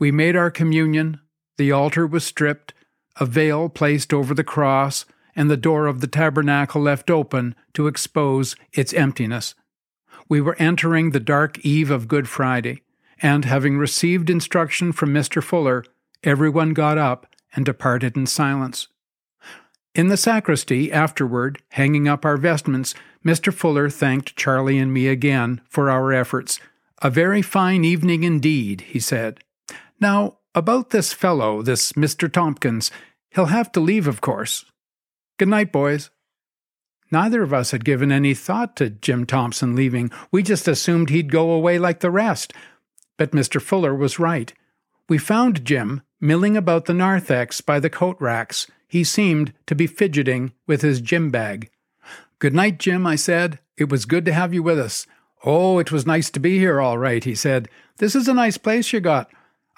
We 0.00 0.10
made 0.10 0.34
our 0.34 0.50
communion, 0.50 1.20
the 1.58 1.70
altar 1.70 2.04
was 2.04 2.24
stripped, 2.24 2.74
a 3.20 3.24
veil 3.24 3.68
placed 3.68 4.12
over 4.12 4.34
the 4.34 4.42
cross, 4.42 5.04
and 5.36 5.48
the 5.48 5.56
door 5.56 5.86
of 5.86 6.00
the 6.00 6.08
tabernacle 6.08 6.82
left 6.82 7.08
open 7.08 7.54
to 7.74 7.86
expose 7.86 8.56
its 8.72 8.92
emptiness. 8.92 9.54
We 10.28 10.40
were 10.40 10.56
entering 10.58 11.12
the 11.12 11.20
dark 11.20 11.60
eve 11.60 11.92
of 11.92 12.08
Good 12.08 12.28
Friday 12.28 12.82
and 13.22 13.44
having 13.44 13.78
received 13.78 14.28
instruction 14.28 14.90
from 14.90 15.14
Mr. 15.14 15.40
Fuller, 15.40 15.84
everyone 16.24 16.74
got 16.74 16.98
up 16.98 17.28
and 17.54 17.64
departed 17.64 18.16
in 18.16 18.26
silence. 18.26 18.88
In 19.96 20.08
the 20.08 20.18
sacristy, 20.18 20.92
afterward, 20.92 21.62
hanging 21.70 22.06
up 22.06 22.26
our 22.26 22.36
vestments, 22.36 22.94
Mr. 23.24 23.50
Fuller 23.50 23.88
thanked 23.88 24.36
Charlie 24.36 24.76
and 24.76 24.92
me 24.92 25.08
again 25.08 25.62
for 25.70 25.88
our 25.88 26.12
efforts. 26.12 26.60
A 27.00 27.08
very 27.08 27.40
fine 27.40 27.82
evening 27.82 28.22
indeed, 28.22 28.82
he 28.82 29.00
said. 29.00 29.40
Now, 29.98 30.36
about 30.54 30.90
this 30.90 31.14
fellow, 31.14 31.62
this 31.62 31.94
Mr. 31.94 32.30
Tompkins, 32.30 32.90
he'll 33.30 33.46
have 33.46 33.72
to 33.72 33.80
leave, 33.80 34.06
of 34.06 34.20
course. 34.20 34.66
Good 35.38 35.48
night, 35.48 35.72
boys. 35.72 36.10
Neither 37.10 37.42
of 37.42 37.54
us 37.54 37.70
had 37.70 37.82
given 37.82 38.12
any 38.12 38.34
thought 38.34 38.76
to 38.76 38.90
Jim 38.90 39.24
Thompson 39.24 39.74
leaving. 39.74 40.10
We 40.30 40.42
just 40.42 40.68
assumed 40.68 41.08
he'd 41.08 41.32
go 41.32 41.52
away 41.52 41.78
like 41.78 42.00
the 42.00 42.10
rest. 42.10 42.52
But 43.16 43.30
Mr. 43.30 43.62
Fuller 43.62 43.94
was 43.94 44.18
right. 44.18 44.52
We 45.08 45.16
found 45.16 45.64
Jim 45.64 46.02
milling 46.20 46.54
about 46.54 46.84
the 46.84 46.92
narthex 46.92 47.62
by 47.62 47.80
the 47.80 47.88
coat 47.88 48.18
racks. 48.20 48.66
He 48.86 49.04
seemed 49.04 49.52
to 49.66 49.74
be 49.74 49.86
fidgeting 49.86 50.52
with 50.66 50.82
his 50.82 51.00
gym 51.00 51.30
bag. 51.30 51.70
Good 52.38 52.54
night, 52.54 52.78
Jim, 52.78 53.06
I 53.06 53.16
said. 53.16 53.58
It 53.76 53.88
was 53.88 54.04
good 54.04 54.24
to 54.26 54.32
have 54.32 54.54
you 54.54 54.62
with 54.62 54.78
us. 54.78 55.06
Oh, 55.44 55.78
it 55.78 55.92
was 55.92 56.06
nice 56.06 56.30
to 56.30 56.40
be 56.40 56.58
here, 56.58 56.80
all 56.80 56.98
right, 56.98 57.22
he 57.22 57.34
said. 57.34 57.68
This 57.98 58.14
is 58.14 58.28
a 58.28 58.34
nice 58.34 58.58
place 58.58 58.92
you 58.92 59.00
got. 59.00 59.30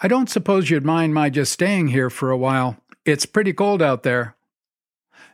I 0.03 0.09
don't 0.09 0.31
suppose 0.31 0.71
you'd 0.71 0.85
mind 0.85 1.15
my 1.15 1.31
just 1.31 1.53
staying 1.53 1.89
here 1.89 2.11
for 2.11 2.31
a 2.31 2.37
while. 2.37 2.77
It's 3.05 3.27
pretty 3.27 3.53
cold 3.53 3.83
out 3.83 4.03
there. 4.03 4.37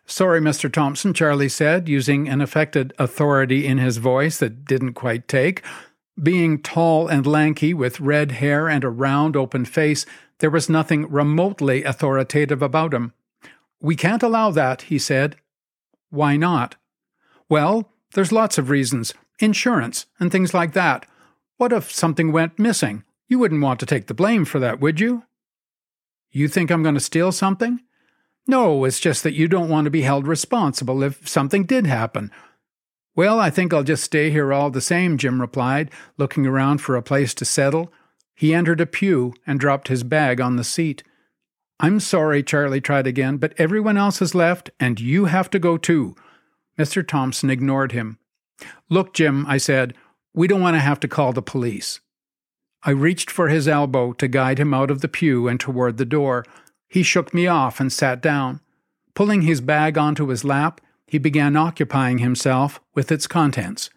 Sorry, 0.06 0.40
Mr. 0.40 0.70
Thompson, 0.70 1.14
Charlie 1.14 1.48
said, 1.48 1.88
using 1.88 2.28
an 2.28 2.40
affected 2.40 2.92
authority 2.98 3.66
in 3.66 3.78
his 3.78 3.96
voice 3.96 4.38
that 4.38 4.64
didn't 4.64 4.94
quite 4.94 5.28
take. 5.28 5.62
Being 6.22 6.60
tall 6.60 7.08
and 7.08 7.26
lanky, 7.26 7.74
with 7.74 8.00
red 8.00 8.32
hair 8.32 8.68
and 8.68 8.84
a 8.84 8.90
round, 8.90 9.34
open 9.34 9.64
face, 9.64 10.06
there 10.38 10.50
was 10.50 10.68
nothing 10.68 11.10
remotely 11.10 11.84
authoritative 11.84 12.62
about 12.62 12.92
him. 12.92 13.12
We 13.84 13.94
can't 13.94 14.22
allow 14.22 14.50
that, 14.50 14.82
he 14.82 14.98
said. 14.98 15.36
Why 16.10 16.36
not? 16.36 16.76
Well, 17.48 17.92
there's 18.14 18.32
lots 18.32 18.58
of 18.58 18.70
reasons. 18.70 19.14
Insurance 19.38 20.06
and 20.18 20.32
things 20.32 20.54
like 20.54 20.72
that. 20.72 21.06
What 21.58 21.72
if 21.72 21.92
something 21.92 22.32
went 22.32 22.58
missing? 22.58 23.04
You 23.28 23.38
wouldn't 23.38 23.62
want 23.62 23.78
to 23.80 23.86
take 23.86 24.06
the 24.06 24.14
blame 24.14 24.44
for 24.44 24.58
that, 24.58 24.80
would 24.80 24.98
you? 24.98 25.24
You 26.30 26.48
think 26.48 26.70
I'm 26.70 26.82
going 26.82 26.96
to 26.96 27.00
steal 27.00 27.30
something? 27.30 27.80
No, 28.46 28.84
it's 28.84 29.00
just 29.00 29.22
that 29.22 29.34
you 29.34 29.46
don't 29.46 29.68
want 29.68 29.84
to 29.84 29.90
be 29.90 30.02
held 30.02 30.26
responsible 30.26 31.02
if 31.02 31.28
something 31.28 31.64
did 31.64 31.86
happen, 31.86 32.32
well, 33.16 33.38
I 33.38 33.50
think 33.50 33.72
I'll 33.72 33.84
just 33.84 34.02
stay 34.02 34.30
here 34.30 34.52
all 34.52 34.70
the 34.70 34.80
same, 34.80 35.18
Jim 35.18 35.40
replied, 35.40 35.90
looking 36.18 36.46
around 36.46 36.78
for 36.78 36.96
a 36.96 37.02
place 37.02 37.32
to 37.34 37.44
settle. 37.44 37.92
He 38.34 38.52
entered 38.52 38.80
a 38.80 38.86
pew 38.86 39.34
and 39.46 39.60
dropped 39.60 39.86
his 39.86 40.02
bag 40.02 40.40
on 40.40 40.56
the 40.56 40.64
seat. 40.64 41.04
I'm 41.80 42.00
sorry, 42.00 42.42
Charlie 42.42 42.80
tried 42.80 43.06
again, 43.06 43.36
but 43.36 43.54
everyone 43.58 43.96
else 43.96 44.20
has 44.20 44.34
left, 44.34 44.70
and 44.78 45.00
you 45.00 45.26
have 45.26 45.50
to 45.50 45.58
go 45.58 45.76
too. 45.76 46.14
Mr. 46.78 47.06
Thompson 47.06 47.50
ignored 47.50 47.92
him. 47.92 48.18
Look, 48.88 49.14
Jim, 49.14 49.44
I 49.46 49.58
said, 49.58 49.94
we 50.32 50.46
don't 50.46 50.60
want 50.60 50.74
to 50.74 50.80
have 50.80 51.00
to 51.00 51.08
call 51.08 51.32
the 51.32 51.42
police. 51.42 52.00
I 52.82 52.90
reached 52.90 53.30
for 53.30 53.48
his 53.48 53.66
elbow 53.66 54.12
to 54.14 54.28
guide 54.28 54.58
him 54.58 54.74
out 54.74 54.90
of 54.90 55.00
the 55.00 55.08
pew 55.08 55.48
and 55.48 55.58
toward 55.58 55.96
the 55.96 56.04
door. 56.04 56.44
He 56.88 57.02
shook 57.02 57.32
me 57.32 57.46
off 57.46 57.80
and 57.80 57.92
sat 57.92 58.20
down. 58.20 58.60
Pulling 59.14 59.42
his 59.42 59.60
bag 59.60 59.96
onto 59.96 60.28
his 60.28 60.44
lap, 60.44 60.80
he 61.06 61.18
began 61.18 61.56
occupying 61.56 62.18
himself 62.18 62.80
with 62.94 63.10
its 63.12 63.26
contents. 63.26 63.90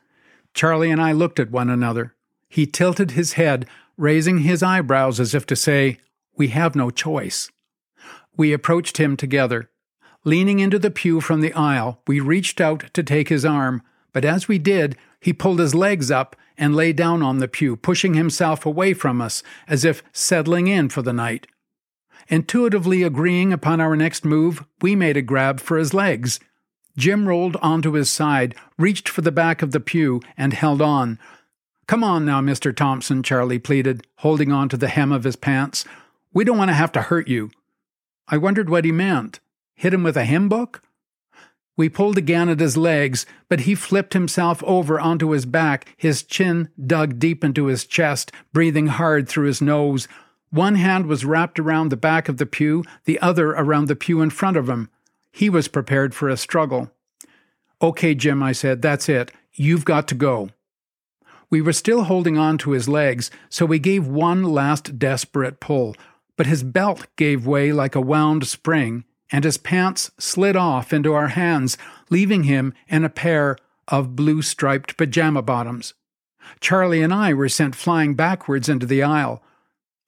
Charlie 0.54 0.92
and 0.92 1.02
I 1.02 1.12
looked 1.12 1.40
at 1.40 1.52
one 1.52 1.70
another. 1.70 2.16
He 2.50 2.66
tilted 2.66 3.12
his 3.12 3.34
head, 3.34 3.68
raising 3.98 4.40
his 4.40 4.63
eyebrows 4.63 5.20
as 5.20 5.36
if 5.36 5.46
to 5.48 5.56
say, 5.56 5.98
We 6.36 6.50
have 6.50 6.76
no 6.76 6.90
choice. 6.90 7.52
We 8.38 8.54
approached 8.54 8.97
him 8.97 9.17
together. 9.17 9.69
Leaning 10.23 10.60
into 10.60 10.80
the 10.80 10.91
pew 10.91 11.19
from 11.19 11.41
the 11.41 11.54
aisle, 11.54 12.02
we 12.08 12.19
reached 12.19 12.62
out 12.62 12.93
to 12.93 13.04
take 13.04 13.30
his 13.30 13.43
arm, 13.43 13.82
but 14.13 14.23
as 14.23 14.47
we 14.47 14.60
did, 14.60 14.95
he 15.19 15.34
pulled 15.34 15.60
his 15.60 15.76
legs 15.76 16.12
up 16.12 16.36
and 16.58 16.76
lay 16.76 16.93
down 16.93 17.21
on 17.21 17.39
the 17.39 17.47
pew, 17.47 17.76
pushing 17.76 18.13
himself 18.13 18.65
away 18.65 18.93
from 18.93 19.21
us 19.21 19.43
as 19.67 19.84
if 19.84 20.04
settling 20.12 20.67
in 20.67 20.89
for 20.89 21.02
the 21.02 21.13
night. 21.13 21.47
Intuitively 22.28 23.04
agreeing 23.04 23.54
upon 23.54 23.80
our 23.80 23.95
next 23.95 24.26
move, 24.26 24.65
we 24.82 24.95
made 24.95 25.17
a 25.17 25.21
grab 25.21 25.60
for 25.60 25.78
his 25.78 25.93
legs. 25.93 26.39
Jim 26.97 27.28
rolled 27.28 27.56
onto 27.58 27.93
his 27.93 28.10
side, 28.10 28.56
reached 28.78 29.08
for 29.08 29.21
the 29.21 29.32
back 29.32 29.62
of 29.62 29.71
the 29.71 29.80
pew, 29.80 30.19
and 30.36 30.54
held 30.54 30.82
on. 30.82 31.19
Come 31.88 32.04
on 32.04 32.26
now, 32.26 32.41
Mr. 32.41 32.76
Thompson, 32.76 33.23
Charlie 33.23 33.60
pleaded, 33.60 34.06
holding 34.17 34.52
on 34.52 34.67
to 34.69 34.78
the 34.78 34.89
hem 34.89 35.12
of 35.12 35.23
his 35.23 35.36
pants. 35.36 35.86
We 36.34 36.43
don't 36.43 36.58
want 36.58 36.69
to 36.69 36.76
have 36.76 36.91
to 36.93 37.04
hurt 37.04 37.28
you. 37.28 37.52
I 38.28 38.38
wondered 38.38 38.70
what 38.70 38.86
he 38.86 38.92
meant. 38.92 39.40
Hit 39.76 39.94
him 39.94 40.04
with 40.04 40.18
a 40.18 40.26
hymn 40.26 40.50
book? 40.50 40.82
We 41.78 41.90
pulled 41.90 42.18
again 42.18 42.50
at 42.50 42.60
his 42.60 42.76
legs, 42.76 43.28
but 43.50 43.62
he 43.62 43.76
flipped 43.76 44.13
himself 44.13 44.63
over 44.63 45.00
onto 45.00 45.30
his 45.30 45.46
back, 45.46 45.94
his 45.96 46.24
chin 46.24 46.70
dug 46.84 47.20
deep 47.20 47.44
into 47.44 47.66
his 47.66 47.86
chest, 47.86 48.32
breathing 48.52 48.88
hard 48.88 49.30
through 49.30 49.46
his 49.46 49.62
nose. 49.62 50.08
One 50.50 50.76
hand 50.76 51.06
was 51.06 51.24
wrapped 51.24 51.60
around 51.60 51.90
the 51.90 51.98
back 51.98 52.28
of 52.28 52.38
the 52.38 52.48
pew, 52.48 52.84
the 53.06 53.20
other 53.20 53.52
around 53.52 53.88
the 53.88 53.96
pew 53.96 54.22
in 54.22 54.32
front 54.32 54.58
of 54.58 54.68
him. 54.68 54.90
He 55.32 55.52
was 55.52 55.68
prepared 55.68 56.16
for 56.16 56.30
a 56.30 56.38
struggle. 56.38 56.92
Okay, 57.80 58.16
Jim, 58.16 58.42
I 58.42 58.54
said, 58.54 58.82
that's 58.82 59.08
it. 59.08 59.32
You've 59.54 59.86
got 59.86 60.08
to 60.08 60.16
go. 60.16 60.50
We 61.52 61.62
were 61.62 61.74
still 61.74 62.06
holding 62.06 62.40
on 62.40 62.58
to 62.60 62.72
his 62.72 62.90
legs, 62.90 63.30
so 63.50 63.66
we 63.68 63.78
gave 63.78 64.08
one 64.08 64.44
last 64.44 64.98
desperate 64.98 65.60
pull, 65.60 65.96
but 66.38 66.45
his 66.45 66.63
belt 66.63 67.08
gave 67.17 67.45
way 67.45 67.73
like 67.73 67.95
a 67.95 68.02
wound 68.02 68.47
spring, 68.47 69.04
and 69.32 69.43
his 69.43 69.58
pants 69.58 70.12
slid 70.17 70.56
off 70.56 70.93
into 70.93 71.13
our 71.13 71.30
hands, 71.30 71.78
leaving 72.10 72.43
him 72.43 72.73
in 72.88 73.04
a 73.04 73.10
pair 73.10 73.58
of 73.89 74.15
blue 74.15 74.41
striped 74.41 74.95
pajama 74.95 75.41
bottoms. 75.41 75.93
Charlie 76.62 77.02
and 77.02 77.13
I 77.13 77.34
were 77.34 77.50
sent 77.50 77.76
flying 77.76 78.15
backwards 78.15 78.69
into 78.69 78.86
the 78.86 79.04
aisle. 79.04 79.43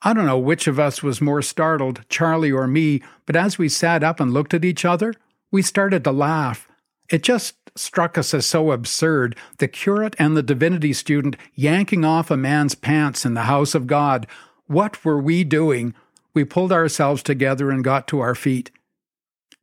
I 0.02 0.14
don't 0.14 0.26
know 0.26 0.40
which 0.40 0.68
of 0.68 0.80
us 0.80 1.04
was 1.04 1.20
more 1.20 1.42
startled, 1.42 2.06
Charlie 2.08 2.52
or 2.52 2.68
me, 2.68 3.02
but 3.26 3.36
as 3.36 3.58
we 3.58 3.68
sat 3.68 4.04
up 4.04 4.22
and 4.22 4.34
looked 4.34 4.54
at 4.54 4.64
each 4.64 4.86
other, 4.86 5.14
we 5.52 5.62
started 5.62 6.06
to 6.06 6.12
laugh. 6.12 6.70
It 7.10 7.24
just 7.24 7.56
struck 7.76 8.18
us 8.18 8.34
as 8.34 8.46
so 8.46 8.72
absurd 8.72 9.36
the 9.58 9.68
curate 9.68 10.16
and 10.20 10.38
the 10.38 10.44
divinity 10.44 10.94
student 10.94 11.36
yanking 11.56 12.06
off 12.06 12.32
a 12.32 12.38
man's 12.38 12.76
pants 12.76 13.26
in 13.26 13.34
the 13.34 13.44
house 13.44 13.76
of 13.76 13.88
God. 13.88 14.28
What 14.68 15.04
were 15.04 15.20
we 15.20 15.44
doing? 15.44 15.94
We 16.40 16.46
pulled 16.46 16.72
ourselves 16.72 17.22
together 17.22 17.70
and 17.70 17.84
got 17.84 18.08
to 18.08 18.22
our 18.22 18.34
feet. 18.34 18.72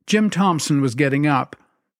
Jim 0.05 0.29
Thompson 0.29 0.79
was 0.79 0.93
getting 0.93 1.25
up. 1.25 1.55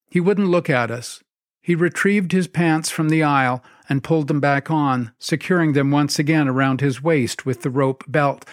He 0.08 0.20
wouldn't 0.20 0.50
look 0.50 0.70
at 0.70 0.92
us. 0.92 1.24
He 1.64 1.74
retrieved 1.74 2.32
his 2.32 2.48
pants 2.48 2.92
from 2.92 3.10
the 3.10 3.24
aisle 3.24 3.64
and 3.90 4.04
pulled 4.04 4.28
them 4.28 4.40
back 4.40 4.70
on, 4.70 5.14
securing 5.18 5.74
them 5.74 5.90
once 5.90 6.20
again 6.20 6.48
around 6.48 6.80
his 6.80 7.02
waist 7.02 7.44
with 7.44 7.64
the 7.64 7.72
rope 7.72 8.04
belt. 8.08 8.46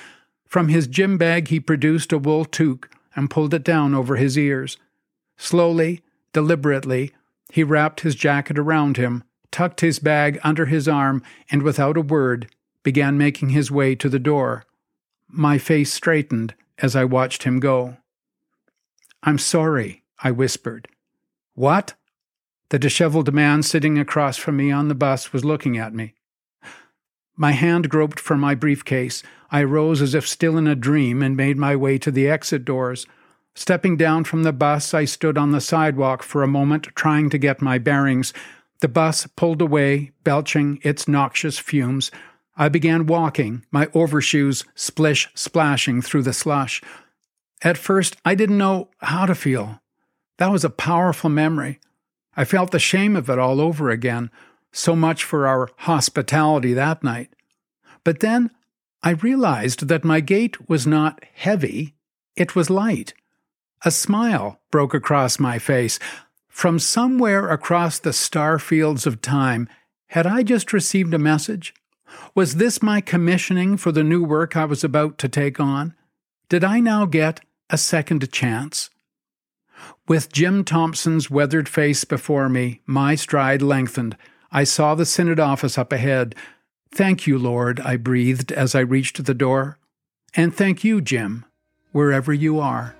From 0.47 0.69
his 0.69 0.87
gym 0.87 1.19
bag, 1.19 1.49
he 1.49 1.61
produced 1.61 2.11
a 2.11 2.17
wool 2.17 2.47
toque 2.47 2.89
and 3.15 3.29
pulled 3.29 3.53
it 3.53 3.63
down 3.63 3.95
over 3.95 4.17
his 4.17 4.39
ears. 4.39 4.79
Slowly, 5.37 6.01
deliberately, 6.33 7.13
he 7.53 7.63
wrapped 7.63 8.01
his 8.01 8.15
jacket 8.15 8.59
around 8.59 8.97
him, 8.97 9.25
tucked 9.51 9.83
his 9.83 9.99
bag 9.99 10.41
under 10.43 10.65
his 10.65 10.89
arm, 10.89 11.23
and 11.51 11.63
without 11.63 11.99
a 11.99 12.01
word 12.01 12.51
began 12.83 13.19
making 13.19 13.51
his 13.51 13.71
way 13.71 13.95
to 13.95 14.09
the 14.09 14.19
door. 14.19 14.65
My 15.37 15.59
face 15.59 15.92
straightened 15.92 16.55
as 16.79 16.94
I 16.94 17.05
watched 17.05 17.42
him 17.42 17.59
go. 17.59 17.97
I'm 19.25 19.38
sorry, 19.38 20.05
I 20.23 20.31
whispered. 20.31 20.87
What? 21.55 21.94
The 22.68 22.79
disheveled 22.79 23.35
man 23.35 23.64
sitting 23.64 23.99
across 23.99 24.37
from 24.37 24.57
me 24.57 24.70
on 24.70 24.87
the 24.87 24.94
bus 24.94 25.33
was 25.33 25.44
looking 25.44 25.77
at 25.77 25.92
me. 25.92 26.14
My 27.37 27.51
hand 27.51 27.90
groped 27.90 28.20
for 28.20 28.37
my 28.37 28.55
briefcase. 28.55 29.25
I 29.51 29.64
rose 29.64 30.01
as 30.01 30.14
if 30.14 30.29
still 30.29 30.57
in 30.57 30.68
a 30.68 30.77
dream 30.77 31.20
and 31.20 31.37
made 31.37 31.57
my 31.57 31.75
way 31.75 31.99
to 31.99 32.12
the 32.12 32.29
exit 32.29 32.64
doors. 32.64 33.05
Stepping 33.57 33.97
down 33.97 34.23
from 34.23 34.44
the 34.44 34.53
bus, 34.53 34.94
I 34.94 35.05
stood 35.05 35.37
on 35.37 35.51
the 35.51 35.61
sidewalk 35.61 36.23
for 36.23 36.44
a 36.44 36.49
moment, 36.49 36.94
trying 36.94 37.29
to 37.31 37.38
get 37.38 37.61
my 37.61 37.79
bearings. 37.79 38.33
The 38.83 38.88
bus 38.88 39.27
pulled 39.27 39.61
away, 39.61 40.12
belching 40.23 40.79
its 40.83 41.09
noxious 41.09 41.59
fumes. 41.59 42.12
I 42.57 42.69
began 42.69 43.07
walking, 43.07 43.64
my 43.71 43.88
overshoes 43.95 44.64
splish 44.75 45.29
splashing 45.35 46.03
through 46.03 46.23
the 46.23 46.33
slush. 46.33 46.81
At 47.62 47.79
first, 47.79 48.17
I 48.25 48.35
didn't 48.35 48.59
know 48.59 48.90
how 48.99 49.27
to 49.27 49.35
feel. 49.35 49.81
That 50.38 50.53
was 50.53 50.64
a 50.64 50.71
powerful 50.71 51.31
memory. 51.31 51.81
I 52.37 52.45
felt 52.45 52.71
the 52.71 52.79
shame 52.79 53.17
of 53.17 53.29
it 53.29 53.38
all 53.38 53.61
over 53.61 53.90
again, 53.90 54.31
so 54.73 54.95
much 54.95 55.25
for 55.25 55.47
our 55.47 55.69
hospitality 55.79 56.75
that 56.75 57.03
night. 57.03 57.35
But 58.05 58.21
then 58.21 58.51
I 59.03 59.11
realized 59.11 59.88
that 59.88 60.05
my 60.05 60.21
gait 60.21 60.69
was 60.69 60.87
not 60.87 61.25
heavy, 61.35 61.95
it 62.37 62.57
was 62.57 62.71
light. 62.71 63.14
A 63.85 63.90
smile 63.90 64.61
broke 64.71 64.95
across 64.95 65.38
my 65.38 65.59
face. 65.59 65.99
From 66.49 66.79
somewhere 66.79 67.51
across 67.51 67.99
the 67.99 68.12
star 68.12 68.59
fields 68.59 69.07
of 69.07 69.21
time, 69.21 69.69
had 70.09 70.27
I 70.27 70.43
just 70.43 70.73
received 70.73 71.12
a 71.12 71.19
message? 71.19 71.75
Was 72.35 72.57
this 72.57 72.83
my 72.83 73.00
commissioning 73.00 73.77
for 73.77 73.92
the 73.92 74.05
new 74.05 74.24
work 74.24 74.57
I 74.57 74.64
was 74.64 74.83
about 74.85 75.18
to 75.18 75.29
take 75.29 75.61
on? 75.61 75.94
Did 76.48 76.64
I 76.64 76.81
now 76.81 77.07
get 77.07 77.40
a 77.70 77.79
second 77.79 78.31
chance? 78.33 78.90
With 80.07 80.33
Jim 80.33 80.64
Thompson's 80.64 81.31
weathered 81.31 81.68
face 81.68 82.05
before 82.05 82.48
me, 82.48 82.81
my 82.87 83.14
stride 83.14 83.62
lengthened. 83.62 84.16
I 84.53 84.64
saw 84.64 84.94
the 84.94 85.07
Synod 85.07 85.40
office 85.40 85.79
up 85.79 85.92
ahead. 85.92 86.35
Thank 86.92 87.27
you, 87.27 87.38
Lord, 87.38 87.81
I 87.81 87.96
breathed 87.96 88.53
as 88.53 88.74
I 88.74 88.81
reached 88.81 89.24
the 89.24 89.35
door. 89.35 89.79
And 90.35 90.55
thank 90.55 90.85
you, 90.85 91.00
Jim, 91.00 91.44
wherever 91.92 92.33
you 92.33 92.61
are. 92.61 92.94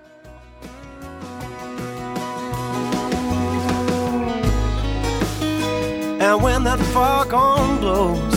And 6.19 6.41
when 6.41 6.63
that 6.63 6.79
foghorn 6.91 7.79
blows, 7.79 8.34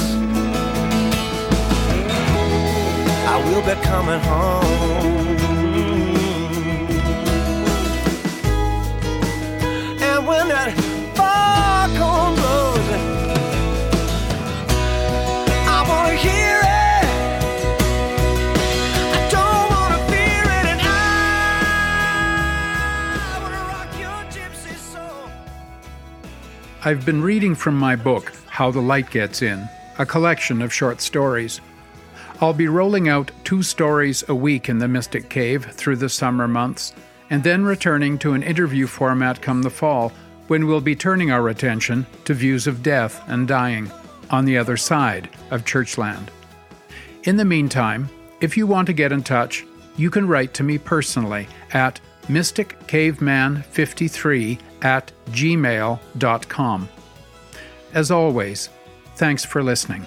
I 3.38 3.42
will 3.52 3.62
be 3.62 3.74
coming 3.82 4.20
home. 4.20 4.66
And 10.02 10.26
when 10.26 10.48
that 10.48 10.74
foghorn 11.14 12.34
blows, 12.34 12.88
I 15.68 15.84
wanna 15.88 16.16
hear 16.16 16.58
it. 16.58 17.04
I 19.14 19.18
don't 19.30 19.68
wanna 19.70 20.00
fear 20.10 20.44
it, 20.58 20.66
and 20.72 20.80
I 20.82 20.98
wanna 23.40 23.62
rock 23.72 23.90
your 24.00 24.20
gypsy 24.32 24.74
soul. 24.76 25.30
I've 26.84 27.06
been 27.06 27.22
reading 27.22 27.54
from 27.54 27.76
my 27.78 27.94
book, 27.94 28.32
How 28.48 28.72
the 28.72 28.80
Light 28.80 29.10
Gets 29.10 29.42
In, 29.42 29.68
a 29.96 30.04
collection 30.04 30.60
of 30.60 30.74
short 30.74 31.00
stories. 31.00 31.60
I'll 32.40 32.52
be 32.52 32.68
rolling 32.68 33.08
out 33.08 33.32
two 33.42 33.64
stories 33.64 34.22
a 34.28 34.34
week 34.34 34.68
in 34.68 34.78
the 34.78 34.86
Mystic 34.86 35.28
Cave 35.28 35.64
through 35.64 35.96
the 35.96 36.08
summer 36.08 36.46
months, 36.46 36.92
and 37.30 37.42
then 37.42 37.64
returning 37.64 38.16
to 38.18 38.34
an 38.34 38.44
interview 38.44 38.86
format 38.86 39.42
come 39.42 39.62
the 39.62 39.70
fall, 39.70 40.12
when 40.46 40.64
we'll 40.66 40.80
be 40.80 40.94
turning 40.94 41.32
our 41.32 41.48
attention 41.48 42.06
to 42.24 42.34
views 42.34 42.68
of 42.68 42.82
death 42.82 43.22
and 43.28 43.48
dying 43.48 43.90
on 44.30 44.44
the 44.44 44.56
other 44.56 44.76
side 44.76 45.28
of 45.50 45.64
Churchland. 45.64 46.28
In 47.24 47.36
the 47.36 47.44
meantime, 47.44 48.08
if 48.40 48.56
you 48.56 48.68
want 48.68 48.86
to 48.86 48.92
get 48.92 49.12
in 49.12 49.24
touch, 49.24 49.66
you 49.96 50.08
can 50.08 50.28
write 50.28 50.54
to 50.54 50.62
me 50.62 50.78
personally 50.78 51.48
at 51.72 52.00
mysticcaveman53 52.28 54.60
at 54.82 55.10
gmail.com. 55.30 56.88
As 57.94 58.10
always, 58.10 58.68
thanks 59.16 59.44
for 59.44 59.62
listening. 59.62 60.06